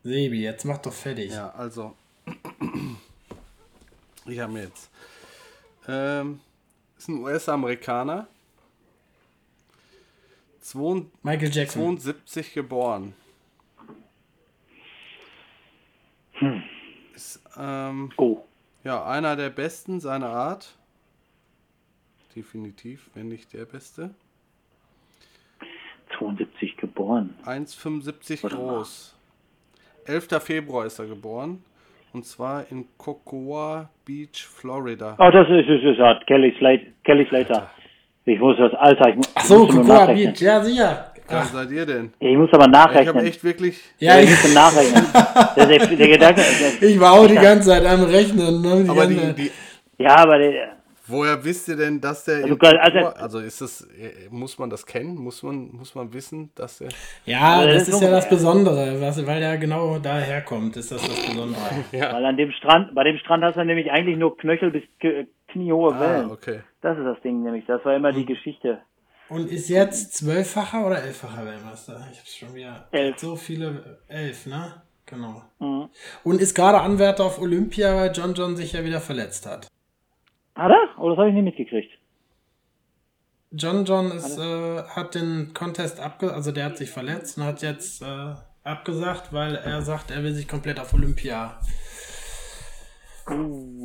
[0.03, 1.31] Sebi, jetzt mach doch fertig.
[1.31, 1.95] Ja, also.
[4.25, 4.89] Ich habe mir jetzt.
[5.85, 6.39] Ähm,
[6.97, 8.25] ist ein US-Amerikaner.
[10.61, 11.97] 72 Michael Jackson.
[11.99, 13.13] 72 geboren.
[17.13, 18.45] Ist ähm, Oh.
[18.85, 20.73] ja einer der besten seiner Art.
[22.33, 24.15] Definitiv, wenn nicht der beste.
[26.17, 27.35] 72 geboren.
[27.43, 28.75] 1,75 Warte mal.
[28.77, 29.12] groß.
[30.05, 30.27] 11.
[30.41, 31.63] Februar ist er geboren.
[32.13, 35.15] Und zwar in Cocoa Beach, Florida.
[35.17, 36.83] Oh, das ist, ist Kelly Slater.
[37.03, 37.69] Kelly Slater.
[38.25, 40.33] Ich muss das, Alter, ich, mu- Ach so, muss Cocoa nachrechnen.
[40.33, 41.13] Beach, ja sicher.
[41.27, 42.13] Wer Ach, seid ihr denn?
[42.19, 43.25] Ich muss aber Ich habe nachrechnen.
[43.25, 43.79] echt wirklich.
[43.97, 45.05] ja, ich ich, muss nachrechnen.
[45.55, 46.41] der, der, der Gedanke,
[46.79, 48.61] der, ich war auch die ganze Zeit am Rechnen.
[48.61, 49.51] Ne, die Aber die, die,
[49.97, 50.77] ja, aber der,
[51.07, 52.43] woher wisst ihr denn, dass der.
[52.45, 53.81] Also, also- also ist das.
[53.97, 55.15] äh, Muss man das kennen?
[55.15, 56.89] Muss man, muss man wissen, dass der.
[57.25, 60.75] ja, Also, das das ist ist ja das Besondere, was, weil der genau daher kommt,
[60.77, 61.61] ist das das Besondere.
[61.91, 64.83] weil an dem Strand, bei dem Strand hast du nämlich eigentlich nur Knöchel bis
[65.47, 66.31] kniehohe Ah, Wellen.
[66.31, 66.59] okay.
[66.81, 67.65] Das ist das Ding nämlich.
[67.65, 68.17] Das war immer Hm.
[68.17, 68.79] die Geschichte.
[69.29, 72.05] Und ist jetzt zwölffacher oder elffacher Weltmeister?
[72.11, 72.87] Ich hab's schon wieder.
[72.91, 73.17] Elf.
[73.17, 74.81] So viele, elf, ne?
[75.05, 75.41] Genau.
[75.59, 75.89] Mhm.
[76.23, 79.67] Und ist gerade Anwärter auf Olympia, weil John John sich ja wieder verletzt hat.
[80.55, 80.99] Hat er?
[80.99, 81.91] Oh, das habe ich nicht mitgekriegt.
[83.51, 87.61] John John ist, äh, hat den Contest abgesagt, also der hat sich verletzt und hat
[87.61, 88.33] jetzt äh,
[88.63, 91.59] abgesagt, weil er sagt, er will sich komplett auf Olympia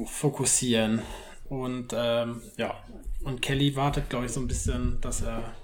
[0.06, 1.02] fokussieren.
[1.48, 2.74] Und ähm, ja,
[3.24, 5.54] und Kelly wartet, glaube ich, so ein bisschen, dass er,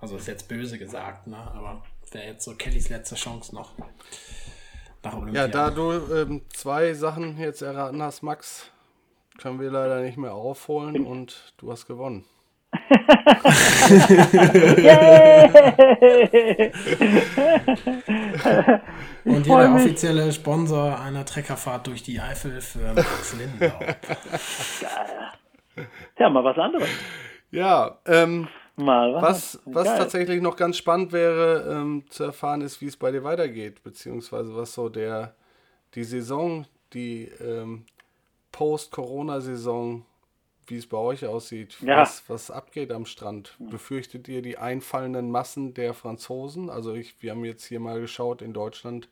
[0.00, 1.36] also ist jetzt böse gesagt, ne?
[1.36, 1.82] aber
[2.12, 3.72] wäre jetzt so Kellys letzte Chance noch
[5.02, 5.42] nach Olympia.
[5.42, 8.70] Ja, da du ähm, zwei Sachen jetzt erraten hast, Max,
[9.42, 12.24] können wir leider nicht mehr aufholen und du hast gewonnen.
[19.24, 23.78] und hier der offizielle Sponsor einer Treckerfahrt durch die Eifel für Max Lindau.
[26.16, 26.88] Tja, mal was anderes.
[27.50, 29.22] Ja, ähm, Mal was.
[29.22, 29.98] was, was Geil.
[29.98, 34.56] tatsächlich noch ganz spannend wäre ähm, zu erfahren, ist, wie es bei dir weitergeht, beziehungsweise
[34.56, 35.34] was so der
[35.94, 36.64] die Saison,
[36.94, 37.84] die ähm,
[38.52, 40.04] Post-Corona-Saison,
[40.66, 41.98] wie es bei euch aussieht, Ja.
[41.98, 43.56] was, was abgeht am Strand.
[43.58, 46.70] Befürchtet ihr die einfallenden Massen der Franzosen?
[46.70, 49.08] Also ich, wir haben jetzt hier mal geschaut, in Deutschland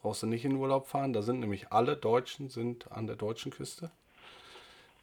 [0.00, 3.52] brauchst du nicht in Urlaub fahren, da sind nämlich alle Deutschen sind an der deutschen
[3.52, 3.90] Küste.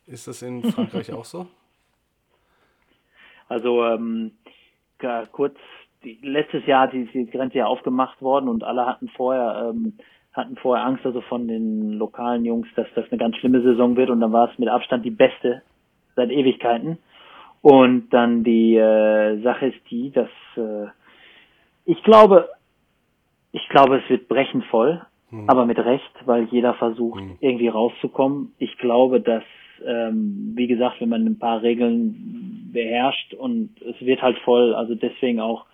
[0.07, 1.47] Ist das in Frankreich auch so?
[3.47, 4.31] Also ähm,
[5.31, 5.57] kurz,
[6.03, 9.97] die, letztes Jahr hat die, die Grenze ja aufgemacht worden und alle hatten vorher ähm,
[10.33, 14.09] hatten vorher Angst, also von den lokalen Jungs, dass das eine ganz schlimme Saison wird
[14.09, 15.61] und dann war es mit Abstand die beste
[16.15, 16.97] seit Ewigkeiten.
[17.61, 20.87] Und dann die äh, Sache ist die, dass äh,
[21.85, 22.49] ich glaube,
[23.51, 25.01] ich glaube, es wird brechend voll.
[25.31, 25.49] Mhm.
[25.49, 27.37] Aber mit Recht, weil jeder versucht, mhm.
[27.39, 28.53] irgendwie rauszukommen.
[28.57, 29.43] Ich glaube, dass,
[29.85, 34.95] ähm, wie gesagt, wenn man ein paar Regeln beherrscht und es wird halt voll, also
[34.95, 35.65] deswegen auch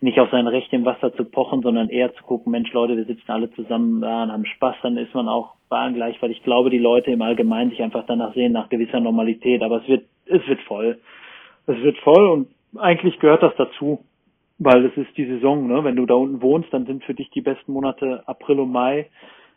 [0.00, 3.04] nicht auf sein Recht im Wasser zu pochen, sondern eher zu gucken, Mensch, Leute, wir
[3.04, 6.30] sitzen alle zusammen da und haben Spaß, dann ist man auch bei allen gleich, weil
[6.30, 9.62] ich glaube, die Leute im Allgemeinen sich einfach danach sehen, nach gewisser Normalität.
[9.62, 10.98] Aber es wird, es wird voll.
[11.66, 14.04] Es wird voll und eigentlich gehört das dazu,
[14.58, 15.82] weil es ist die Saison, ne?
[15.82, 19.08] Wenn du da unten wohnst, dann sind für dich die besten Monate April und Mai,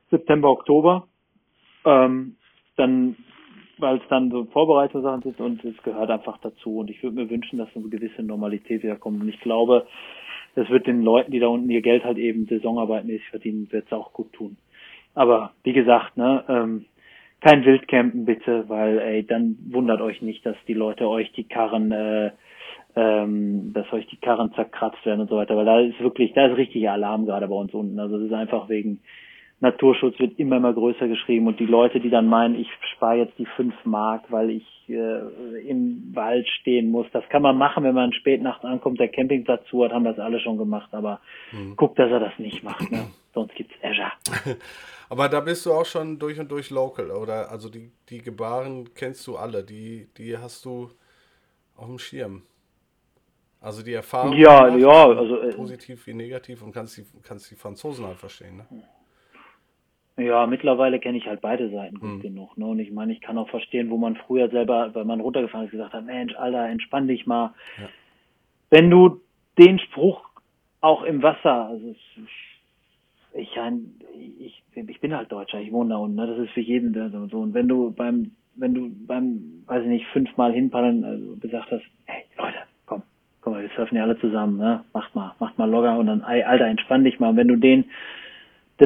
[0.10, 1.08] September, Oktober.
[1.86, 2.36] Ähm,
[2.76, 3.16] dann
[3.80, 6.80] weil es dann so vorbereitete Sachen sind und es gehört einfach dazu.
[6.80, 9.22] Und ich würde mir wünschen, dass eine gewisse Normalität wiederkommt.
[9.22, 9.88] Und ich glaube,
[10.60, 13.94] das wird den Leuten, die da unten ihr Geld halt eben saisonarbeitmäßig verdienen, wird es
[13.94, 14.58] auch gut tun.
[15.16, 16.86] Aber wie gesagt, ne, ähm,
[17.40, 21.94] kein Wildcampen bitte, weil ey, dann wundert euch nicht, dass die Leute euch die Karren,
[21.94, 22.32] äh,
[22.98, 26.48] ähm, dass euch die Karren zerkratzt werden und so weiter, weil da ist wirklich, da
[26.48, 27.98] ist richtig Alarm gerade bei uns unten.
[27.98, 29.00] Also es ist einfach wegen
[29.62, 33.38] Naturschutz wird immer immer größer geschrieben und die Leute, die dann meinen, ich spare jetzt
[33.38, 37.96] die fünf Mark, weil ich äh, im Wald stehen muss, das kann man machen, wenn
[37.96, 41.20] man spät nachts ankommt, der Campingplatz zu hat, haben das alle schon gemacht, aber
[41.52, 41.76] mhm.
[41.76, 43.08] guckt, dass er das nicht macht, ne?
[43.34, 44.12] sonst gibt's Azure.
[45.10, 47.52] aber da bist du auch schon durch und durch local, oder?
[47.52, 50.90] Also die, die Gebaren kennst du alle, die, die hast du
[51.76, 52.44] auf dem Schirm.
[53.62, 54.34] Also die Erfahrung.
[54.38, 58.56] Ja, ja, also äh, positiv wie negativ und kannst die, kannst die Franzosen halt verstehen,
[58.56, 58.66] ne?
[60.20, 62.22] Ja, mittlerweile kenne ich halt beide Seiten gut mhm.
[62.22, 62.58] genug.
[62.58, 62.66] Ne?
[62.66, 65.72] Und ich meine, ich kann auch verstehen, wo man früher selber, weil man runtergefahren ist,
[65.72, 67.54] gesagt hat, Mensch, Alter, entspann dich mal.
[67.78, 67.90] Ja.
[68.70, 69.22] Wenn du
[69.58, 70.28] den Spruch
[70.82, 71.96] auch im Wasser, also
[73.34, 73.58] ich,
[74.40, 76.28] ich, ich bin halt Deutscher, ich wohne da unten, ne?
[76.28, 76.94] das ist für jeden
[77.30, 77.40] so.
[77.40, 81.84] Und wenn du beim, wenn du beim, weiß ich nicht, fünfmal hinpaddeln also gesagt hast,
[82.06, 83.04] hey Leute, komm,
[83.42, 84.84] komm mal, wir surfen ja alle zusammen, ne?
[84.94, 87.30] Macht mal, macht mal locker und dann, Alter, entspann dich mal.
[87.30, 87.86] Und wenn du den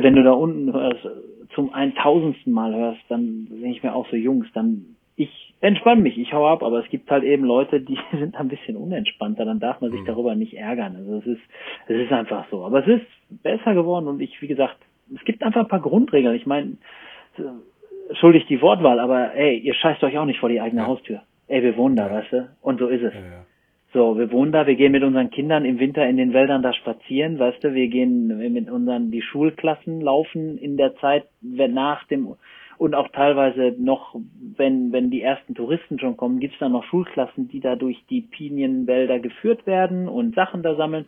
[0.02, 1.08] wenn du da unten hörst,
[1.54, 6.18] zum eintausendsten Mal hörst, dann denke ich mir auch so, Jungs, dann ich entspanne mich,
[6.18, 9.60] ich hau ab, aber es gibt halt eben Leute, die sind ein bisschen unentspannter, dann
[9.60, 10.06] darf man sich mhm.
[10.06, 10.96] darüber nicht ärgern.
[10.96, 11.42] Also es ist,
[11.88, 12.66] es ist einfach so.
[12.66, 13.06] Aber es ist
[13.44, 14.78] besser geworden und ich, wie gesagt,
[15.14, 16.36] es gibt einfach ein paar Grundregeln.
[16.36, 16.78] Ich meine,
[18.14, 20.88] schuldig die Wortwahl, aber ey, ihr scheißt euch auch nicht vor die eigene ja.
[20.88, 21.22] Haustür.
[21.48, 22.14] Ey, wir wohnen da, ja.
[22.14, 22.50] weißt du?
[22.62, 23.14] Und so ist es.
[23.14, 23.46] Ja,
[23.94, 26.74] so, wir wohnen da, wir gehen mit unseren Kindern im Winter in den Wäldern da
[26.74, 32.36] spazieren, weißt du, wir gehen mit unseren, die Schulklassen laufen in der Zeit nach dem,
[32.78, 34.16] und auch teilweise noch,
[34.58, 38.22] wenn, wenn die ersten Touristen schon kommen, gibt's da noch Schulklassen, die da durch die
[38.22, 41.06] Pinienwälder geführt werden und Sachen da sammeln.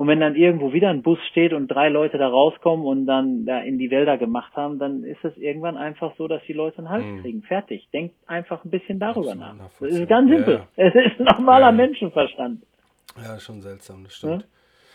[0.00, 3.44] Und wenn dann irgendwo wieder ein Bus steht und drei Leute da rauskommen und dann
[3.44, 6.78] da in die Wälder gemacht haben, dann ist es irgendwann einfach so, dass die Leute
[6.78, 7.20] einen Hals mhm.
[7.20, 7.42] kriegen.
[7.42, 7.86] Fertig.
[7.92, 9.56] Denkt einfach ein bisschen darüber nach.
[9.78, 10.62] Das ist ganz simpel.
[10.74, 11.72] Ja, Es ist normaler ja.
[11.72, 12.62] Menschenverstand.
[13.22, 14.46] Ja, schon seltsam, das stimmt.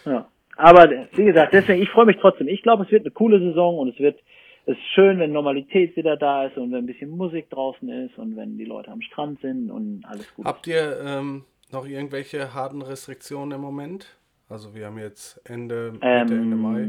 [0.06, 0.12] Ja.
[0.12, 0.28] ja.
[0.58, 2.48] Aber wie gesagt, deswegen, ich freue mich trotzdem.
[2.48, 4.20] Ich glaube, es wird eine coole Saison und es wird
[4.66, 8.18] es ist schön, wenn Normalität wieder da ist und wenn ein bisschen Musik draußen ist
[8.18, 10.46] und wenn die Leute am Strand sind und alles gut.
[10.46, 14.08] Habt ihr ähm, noch irgendwelche harten Restriktionen im Moment?
[14.50, 16.88] Also wir haben jetzt Ende, Mitte, ähm, Ende Mai.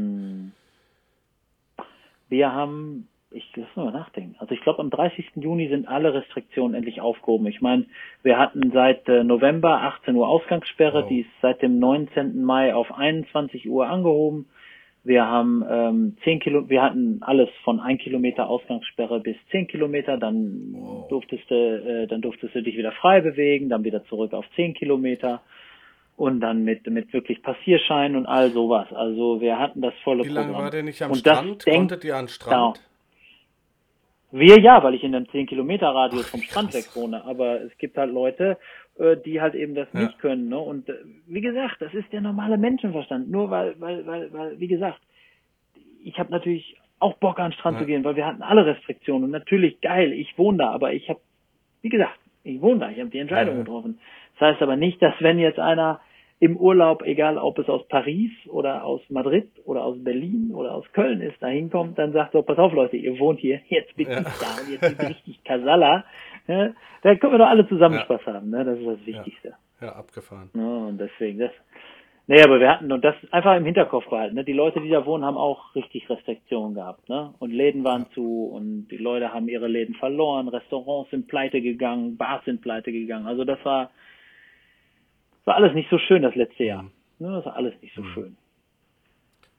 [2.29, 4.35] Wir haben, ich lass mal nachdenken.
[4.37, 5.31] Also ich glaube am 30.
[5.35, 7.47] Juni sind alle Restriktionen endlich aufgehoben.
[7.47, 7.85] Ich meine,
[8.21, 11.09] wir hatten seit äh, November 18 Uhr Ausgangssperre, wow.
[11.09, 12.43] die ist seit dem 19.
[12.43, 14.47] Mai auf 21 Uhr angehoben.
[15.03, 20.17] Wir haben ähm, 10 Kilo, wir hatten alles von 1 Kilometer Ausgangssperre bis 10 Kilometer,
[20.17, 21.07] dann wow.
[21.07, 24.73] durftest du, äh, dann durftest du dich wieder frei bewegen, dann wieder zurück auf 10
[24.73, 25.41] Kilometer
[26.17, 28.91] und dann mit, mit wirklich Passierschein und all sowas.
[28.91, 30.63] Also wir hatten das volle Wie lange Programm.
[30.63, 31.63] war der nicht am und Strand?
[31.63, 32.75] Konntet ihr an Strand?
[32.75, 32.87] Genau.
[34.31, 37.23] Wir ja, weil ich in einem 10 Kilometer Radius Ach, vom Strand weg wohne.
[37.23, 38.57] Aber es gibt halt Leute,
[38.97, 40.01] äh, die halt eben das ja.
[40.01, 40.49] nicht können.
[40.49, 40.57] Ne?
[40.57, 40.95] Und äh,
[41.27, 43.29] wie gesagt, das ist der normale Menschenverstand.
[43.29, 44.99] Nur weil, weil, weil, weil, wie gesagt,
[46.03, 47.81] ich habe natürlich auch Bock an den Strand ja.
[47.81, 49.25] zu gehen, weil wir hatten alle Restriktionen.
[49.25, 51.19] Und natürlich geil, ich wohne da, aber ich habe,
[51.83, 53.61] wie gesagt, ich wohne da, ich habe die Entscheidung ja.
[53.61, 53.99] getroffen.
[54.39, 56.01] Das heißt aber nicht, dass wenn jetzt einer
[56.39, 60.85] im Urlaub, egal ob es aus Paris oder aus Madrid oder aus Berlin oder aus
[60.93, 64.07] Köln ist, da hinkommt, dann sagt so, pass auf Leute, ihr wohnt hier, jetzt bin
[64.07, 64.19] ja.
[64.19, 66.05] ich da und jetzt bin ich richtig Kasala.
[66.47, 68.01] Ja, da können wir doch alle zusammen ja.
[68.01, 68.63] Spaß haben, ne?
[68.63, 69.55] das ist das Wichtigste.
[69.81, 70.49] Ja, abgefahren.
[70.51, 71.51] Und deswegen, das,
[72.29, 74.43] Nee, aber wir hatten, und das einfach im Hinterkopf behalten, ne?
[74.43, 77.33] die Leute, die da wohnen, haben auch richtig Restriktionen gehabt, ne?
[77.39, 82.17] Und Läden waren zu und die Leute haben ihre Läden verloren, Restaurants sind pleite gegangen,
[82.17, 83.27] Bars sind pleite gegangen.
[83.27, 83.91] Also das war,
[85.47, 86.83] war alles nicht so schön das letzte Jahr.
[86.83, 86.91] Mhm.
[87.19, 88.13] Ne, das war alles nicht so mhm.
[88.13, 88.37] schön.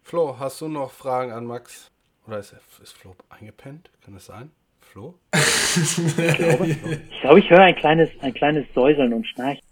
[0.03, 1.91] Flo, hast du noch Fragen an Max?
[2.27, 3.91] Oder ist, ist Flo eingepennt?
[4.05, 4.51] Kann das sein?
[4.81, 5.15] Flo?
[5.35, 9.63] ich glaube, ich, glaube, ich höre ein kleines, ein kleines Säuseln und Schnarchen.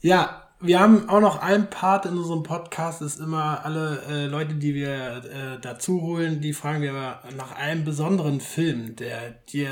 [0.00, 4.54] Ja, wir haben auch noch einen Part in unserem Podcast, ist immer alle äh, Leute,
[4.54, 9.70] die wir äh, dazu holen, die fragen wir nach einem besonderen Film, der dir,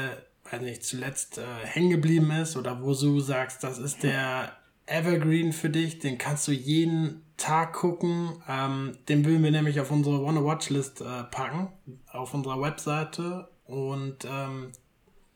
[0.50, 4.52] weiß nicht, zuletzt äh, hängen geblieben ist oder wo du sagst, das ist der
[4.86, 8.42] Evergreen für dich, den kannst du jeden Tag gucken.
[8.48, 11.68] Ähm, den würden wir nämlich auf unsere Wanna Watchlist äh, packen,
[12.12, 13.48] auf unserer Webseite.
[13.66, 14.72] Und ähm,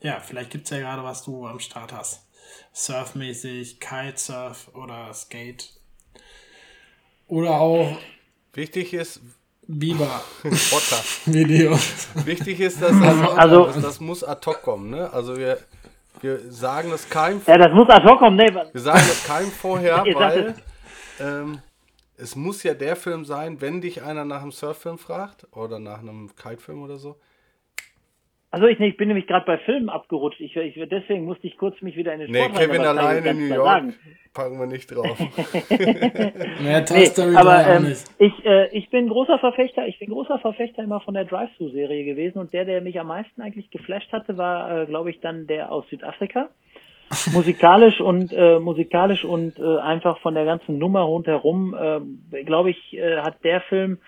[0.00, 2.26] ja, vielleicht gibt's ja gerade, was du am Start hast.
[2.72, 5.72] Surfmäßig, Kitesurf oder Skate.
[7.26, 7.98] Oder auch
[8.52, 9.20] Wichtig ist,
[9.68, 11.04] Biber Otter.
[11.26, 12.08] Videos.
[12.24, 15.12] Wichtig ist, dass das, Also- das, das muss ad hoc kommen, ne?
[15.12, 15.58] Also wir,
[16.22, 18.36] wir sagen das keinem, Ja, das muss ad hoc kommen.
[18.36, 20.54] Nee, wir sagen das keinem vorher, weil
[21.20, 21.60] ähm,
[22.16, 26.00] es muss ja der Film sein, wenn dich einer nach einem Surffilm fragt oder nach
[26.00, 27.16] einem Kitefilm oder so.
[28.52, 30.40] Also ich, nee, ich bin nämlich gerade bei Filmen abgerutscht.
[30.40, 32.98] Ich, ich, deswegen musste ich kurz mich wieder in den Nee, Sport Kevin das kann
[32.98, 33.94] allein in New York sagen.
[34.34, 35.18] packen wir nicht drauf.
[36.60, 38.04] Mehr Toy Nee, aber 3 auch ähm, nicht.
[38.18, 42.38] ich, äh, ich bin großer Verfechter, ich bin großer Verfechter immer von der Drive-Thru-Serie gewesen
[42.38, 45.70] und der, der mich am meisten eigentlich geflasht hatte, war, äh, glaube ich, dann der
[45.70, 46.48] aus Südafrika.
[47.32, 52.94] musikalisch und äh, musikalisch und äh, einfach von der ganzen Nummer rundherum, äh, glaube ich,
[52.96, 53.98] äh, hat der Film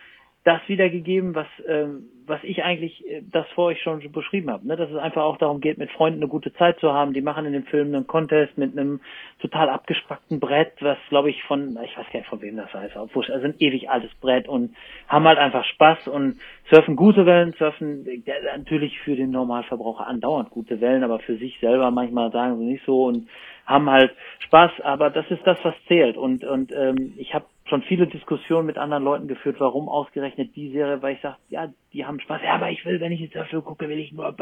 [0.44, 1.86] das wiedergegeben, was äh,
[2.26, 4.76] was ich eigentlich äh, das vor euch schon beschrieben habe, ne?
[4.76, 7.12] dass es einfach auch darum geht, mit Freunden eine gute Zeit zu haben.
[7.12, 9.00] Die machen in dem Film einen Contest mit einem
[9.40, 12.96] total abgespackten Brett, was glaube ich von, ich weiß gar nicht von wem das heißt,
[12.96, 14.74] obwohl also ein ewig altes Brett und
[15.08, 16.36] haben halt einfach Spaß und
[16.70, 18.06] surfen gute Wellen, surfen
[18.54, 22.84] natürlich für den Normalverbraucher andauernd gute Wellen, aber für sich selber manchmal sagen sie nicht
[22.84, 23.28] so und
[23.66, 26.16] haben halt Spaß, aber das ist das, was zählt.
[26.16, 30.72] Und und ähm, ich habe schon viele Diskussionen mit anderen Leuten geführt, warum ausgerechnet die
[30.72, 33.34] Serie, weil ich sage, ja, die haben Spaß, ja, aber ich will, wenn ich jetzt
[33.34, 34.36] dafür gucke, will ich nur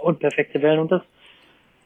[0.00, 1.02] und perfekte Wellen und das.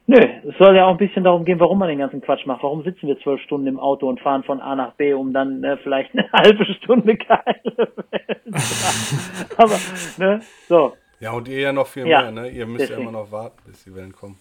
[0.06, 0.18] Nö,
[0.48, 2.62] es soll ja auch ein bisschen darum gehen, warum man den ganzen Quatsch macht.
[2.62, 5.64] Warum sitzen wir zwölf Stunden im Auto und fahren von A nach B, um dann
[5.64, 9.50] äh, vielleicht eine halbe Stunde geile Wellen zu haben.
[9.56, 9.76] Aber,
[10.16, 10.92] ne, so.
[11.18, 12.48] Ja, und ihr ja noch viel Ja, mehr, ne?
[12.50, 13.08] Ihr müsst ja deswegen.
[13.08, 14.38] immer noch warten, bis die Wellen kommen.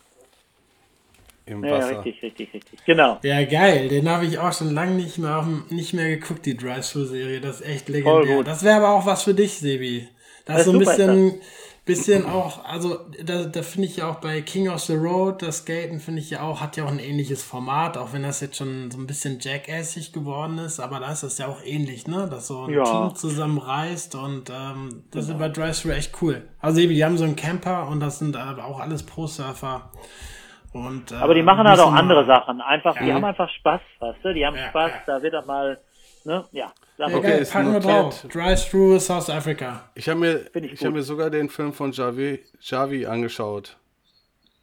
[1.47, 2.05] Im Ja, Wasser.
[2.05, 2.79] richtig, richtig, richtig.
[2.85, 3.19] Genau.
[3.23, 3.87] Ja, geil.
[3.89, 7.41] Den habe ich auch schon lange nicht mehr, nicht mehr geguckt, die Drive-Thru-Serie.
[7.41, 8.37] Das ist echt Voll legendär.
[8.37, 8.47] gut.
[8.47, 10.07] Das wäre aber auch was für dich, Sebi.
[10.45, 11.41] Das Ja, ist so ein bisschen,
[11.85, 15.59] bisschen auch, also da, da finde ich ja auch bei King of the Road, das
[15.59, 18.57] Skaten finde ich ja auch, hat ja auch ein ähnliches Format, auch wenn das jetzt
[18.57, 22.27] schon so ein bisschen jackassig geworden ist, aber da ist das ja auch ähnlich, ne?
[22.29, 22.83] Dass so ein Ja.
[22.83, 26.47] Team zusammenreist und ähm, das ist bei Drive-Thru echt cool.
[26.59, 29.91] Also Sebi, die haben so einen Camper und das sind aber auch alles Pro-Surfer.
[30.73, 32.61] Und, äh, Aber die machen halt auch andere Sachen.
[32.61, 33.15] Einfach, die Ja.
[33.15, 34.33] haben einfach Spaß, weißt du?
[34.33, 35.01] Die haben Ja, Spaß, ja.
[35.05, 35.79] da wird auch mal,
[36.23, 36.71] ne, ja.
[36.99, 38.25] Okay, ist packen wir drauf.
[38.29, 39.89] Drive-Thru South Africa.
[39.95, 43.77] Ich habe mir, Find ich ich hab mir sogar den Film von Javi, Javi angeschaut,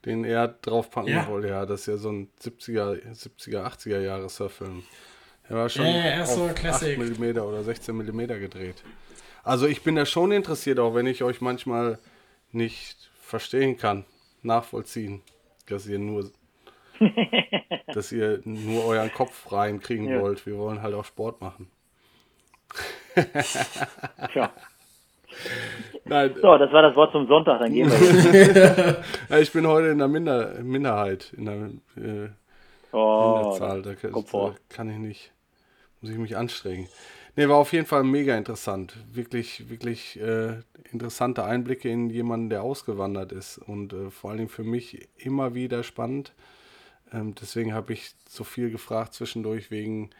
[0.05, 1.27] den er draufpacken Ja.
[1.29, 1.49] wollte.
[1.49, 4.83] Ja, das ist ja so ein 70er, 70er 80er Jahre Surffilm.
[5.49, 6.99] Er war schon Ja, ja, er ist so auf Classic.
[6.99, 8.83] 8 mm oder 16 mm gedreht.
[9.43, 11.99] Also ich bin da schon interessiert, auch wenn ich euch manchmal
[12.51, 14.05] nicht verstehen kann,
[14.43, 15.23] nachvollziehen,
[15.69, 16.31] dass ihr nur
[17.93, 20.21] dass ihr nur euren Kopf reinkriegen Ja.
[20.21, 20.47] wollt.
[20.47, 21.69] Wir wollen halt auch Sport machen.
[24.33, 24.51] Tja.
[26.05, 28.99] Nein, So, das war das Wort zum Sonntag, dann gehen wir jetzt.
[29.41, 31.55] Ich bin heute in der Minder Minderheit, in der
[32.05, 32.29] äh,
[32.93, 33.83] Oh, Minderzahl.
[33.83, 35.33] Da, kann- da kann ich nicht,
[36.01, 36.87] muss ich mich anstrengen.
[37.37, 38.97] Nee, war auf jeden Fall mega interessant.
[39.13, 40.61] Wirklich, wirklich äh,
[40.93, 43.59] interessante Einblicke in jemanden, der ausgewandert ist.
[43.59, 46.33] Und äh, vor allen Dingen für mich immer wieder spannend.
[47.13, 50.11] Ähm, deswegen habe ich so viel gefragt zwischendurch wegen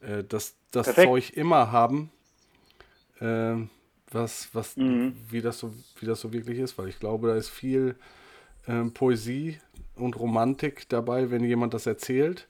[0.00, 1.08] äh, das, das Perfekt.
[1.08, 2.10] Zeug immer haben.
[3.20, 3.70] Ähm,
[4.10, 5.16] was, was, Mhm.
[5.30, 7.96] wie, das so, wie das so wirklich ist, weil ich glaube, da ist viel
[8.68, 9.58] ähm, Poesie
[9.96, 12.48] und Romantik dabei, wenn jemand das erzählt.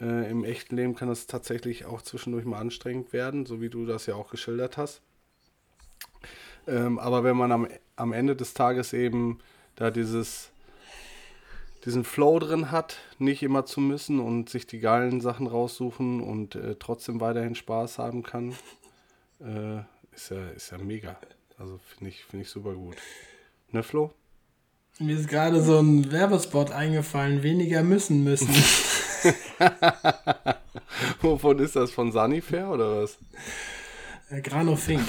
[0.00, 3.86] Äh, Im echten Leben kann das tatsächlich auch zwischendurch mal anstrengend werden, so wie du
[3.86, 5.02] das ja auch geschildert hast.
[6.66, 9.38] Ähm, aber wenn man am, am Ende des Tages eben
[9.74, 10.50] da dieses,
[11.84, 16.54] diesen Flow drin hat, nicht immer zu müssen und sich die geilen Sachen raussuchen und
[16.54, 18.54] äh, trotzdem weiterhin Spaß haben kann,
[19.40, 19.78] äh,
[20.14, 21.18] ist, ja, ist ja mega.
[21.58, 22.96] Also finde ich, find ich super gut.
[23.72, 24.12] Ne, Flo?
[25.00, 28.48] Mir ist gerade so ein Werbespot eingefallen, weniger müssen müssen.
[31.20, 31.90] Wovon ist das?
[31.90, 33.18] Von Sunnyfair oder was?
[34.30, 35.02] Äh, Grano Fink.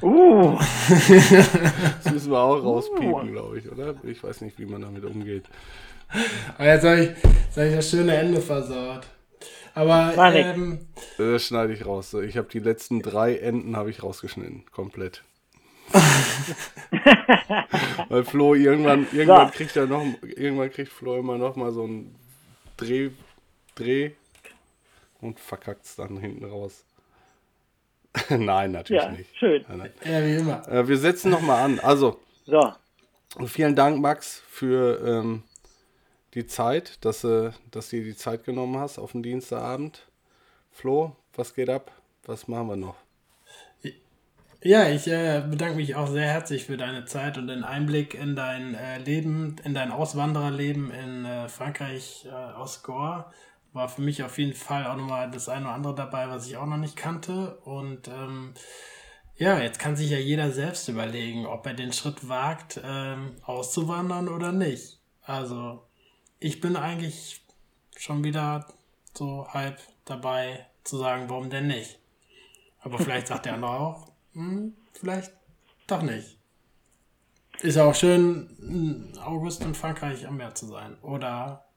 [0.00, 0.56] Uh,
[0.98, 3.94] Das müssen wir auch rauspiepen, glaube ich, oder?
[4.04, 5.44] Ich weiß nicht, wie man damit umgeht.
[6.56, 9.06] Aber jetzt habe ich, jetzt hab ich das schöne Ende versaut.
[9.74, 10.78] Aber ähm,
[11.18, 12.14] Das schneide ich raus.
[12.14, 15.22] Ich habe die letzten drei Enden habe ich rausgeschnitten, komplett.
[18.08, 19.50] Weil Flo irgendwann, irgendwann Ja.
[19.50, 22.14] kriegt er noch, irgendwann kriegt Flo immer noch mal so einen
[22.78, 23.10] Dreh,
[23.78, 24.12] Dreh,
[25.20, 26.84] und verkackt es dann hinten raus.
[28.30, 29.36] Nein, natürlich Ja, nicht.
[29.38, 29.64] schön.
[30.04, 30.66] Ja, wie immer.
[30.68, 31.80] Äh, wir setzen nochmal an.
[31.80, 32.74] Also, So,
[33.46, 35.42] vielen Dank, Max, für ähm,
[36.34, 40.06] die Zeit, dass, äh, dass du dir die Zeit genommen hast auf den Dienstagabend.
[40.70, 41.90] Flo, was geht ab?
[42.24, 42.96] Was machen wir noch?
[44.60, 48.34] Ja, ich äh, bedanke mich auch sehr herzlich für deine Zeit und den Einblick in
[48.34, 53.26] dein äh, Leben, in dein Auswandererleben in äh, Frankreich äh, aus Gore.
[53.72, 56.56] War für mich auf jeden Fall auch nochmal das eine oder andere dabei, was ich
[56.56, 57.56] auch noch nicht kannte.
[57.64, 58.54] Und ähm,
[59.36, 64.28] ja, jetzt kann sich ja jeder selbst überlegen, ob er den Schritt wagt, ähm, auszuwandern
[64.28, 64.98] oder nicht.
[65.22, 65.86] Also,
[66.40, 67.40] ich bin eigentlich
[67.96, 68.66] schon wieder
[69.14, 71.98] so halb dabei zu sagen, warum denn nicht.
[72.80, 75.32] Aber vielleicht sagt der andere auch, hm, vielleicht
[75.86, 76.38] doch nicht.
[77.60, 80.96] Ist ja auch schön, August in Frankreich am Meer zu sein.
[81.02, 81.67] Oder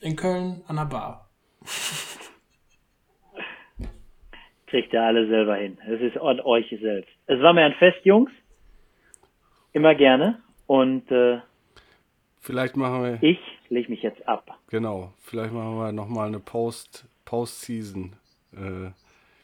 [0.00, 1.28] in Köln an der Bar.
[4.70, 5.78] kriegt ihr alle selber hin.
[5.86, 7.10] Es ist an euch selbst.
[7.26, 8.30] Es war mir ein Fest, Jungs.
[9.72, 10.40] Immer gerne.
[10.66, 11.40] Und äh,
[12.40, 13.38] Vielleicht machen wir, ich
[13.68, 14.58] lege mich jetzt ab.
[14.70, 18.16] genau, vielleicht machen wir nochmal eine Post, Post-Season,
[18.54, 18.90] äh,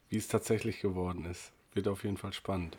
[0.08, 1.52] wie es tatsächlich geworden ist.
[1.74, 2.78] Wird auf jeden Fall spannend.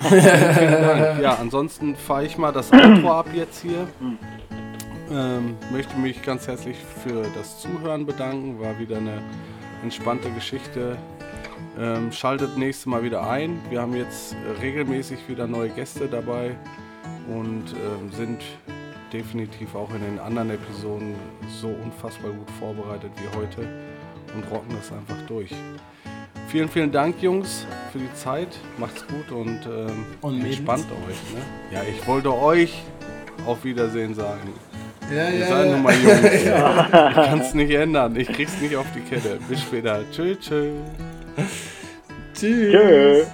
[0.00, 1.22] vielen, vielen Dank.
[1.22, 3.88] Ja, ansonsten fahre ich mal das Outro ab jetzt hier.
[5.14, 8.60] Ähm, möchte mich ganz herzlich für das Zuhören bedanken.
[8.60, 9.22] War wieder eine
[9.84, 10.96] entspannte Geschichte.
[11.78, 13.60] Ähm, schaltet nächstes Mal wieder ein.
[13.70, 16.56] Wir haben jetzt regelmäßig wieder neue Gäste dabei
[17.28, 18.42] und ähm, sind
[19.12, 21.14] definitiv auch in den anderen Episoden
[21.60, 23.68] so unfassbar gut vorbereitet wie heute
[24.34, 25.54] und rocken das einfach durch.
[26.48, 28.48] Vielen, vielen Dank, Jungs, für die Zeit.
[28.78, 31.34] Macht's gut und, ähm, Und entspannt euch.
[31.34, 31.40] Ne?
[31.70, 32.82] Ja, ich wollte euch
[33.46, 34.52] auf Wiedersehen sagen.
[35.12, 36.20] Ja, Ihr seid nun mal Jungs.
[36.32, 36.44] Ich
[37.14, 38.16] kann es nicht ändern.
[38.16, 39.38] Ich krieg's nicht auf die Kette.
[39.48, 40.00] Bis später.
[40.10, 40.72] Tschüss, tschüss.
[42.34, 42.72] Tschüss.
[42.72, 43.24] Tschö.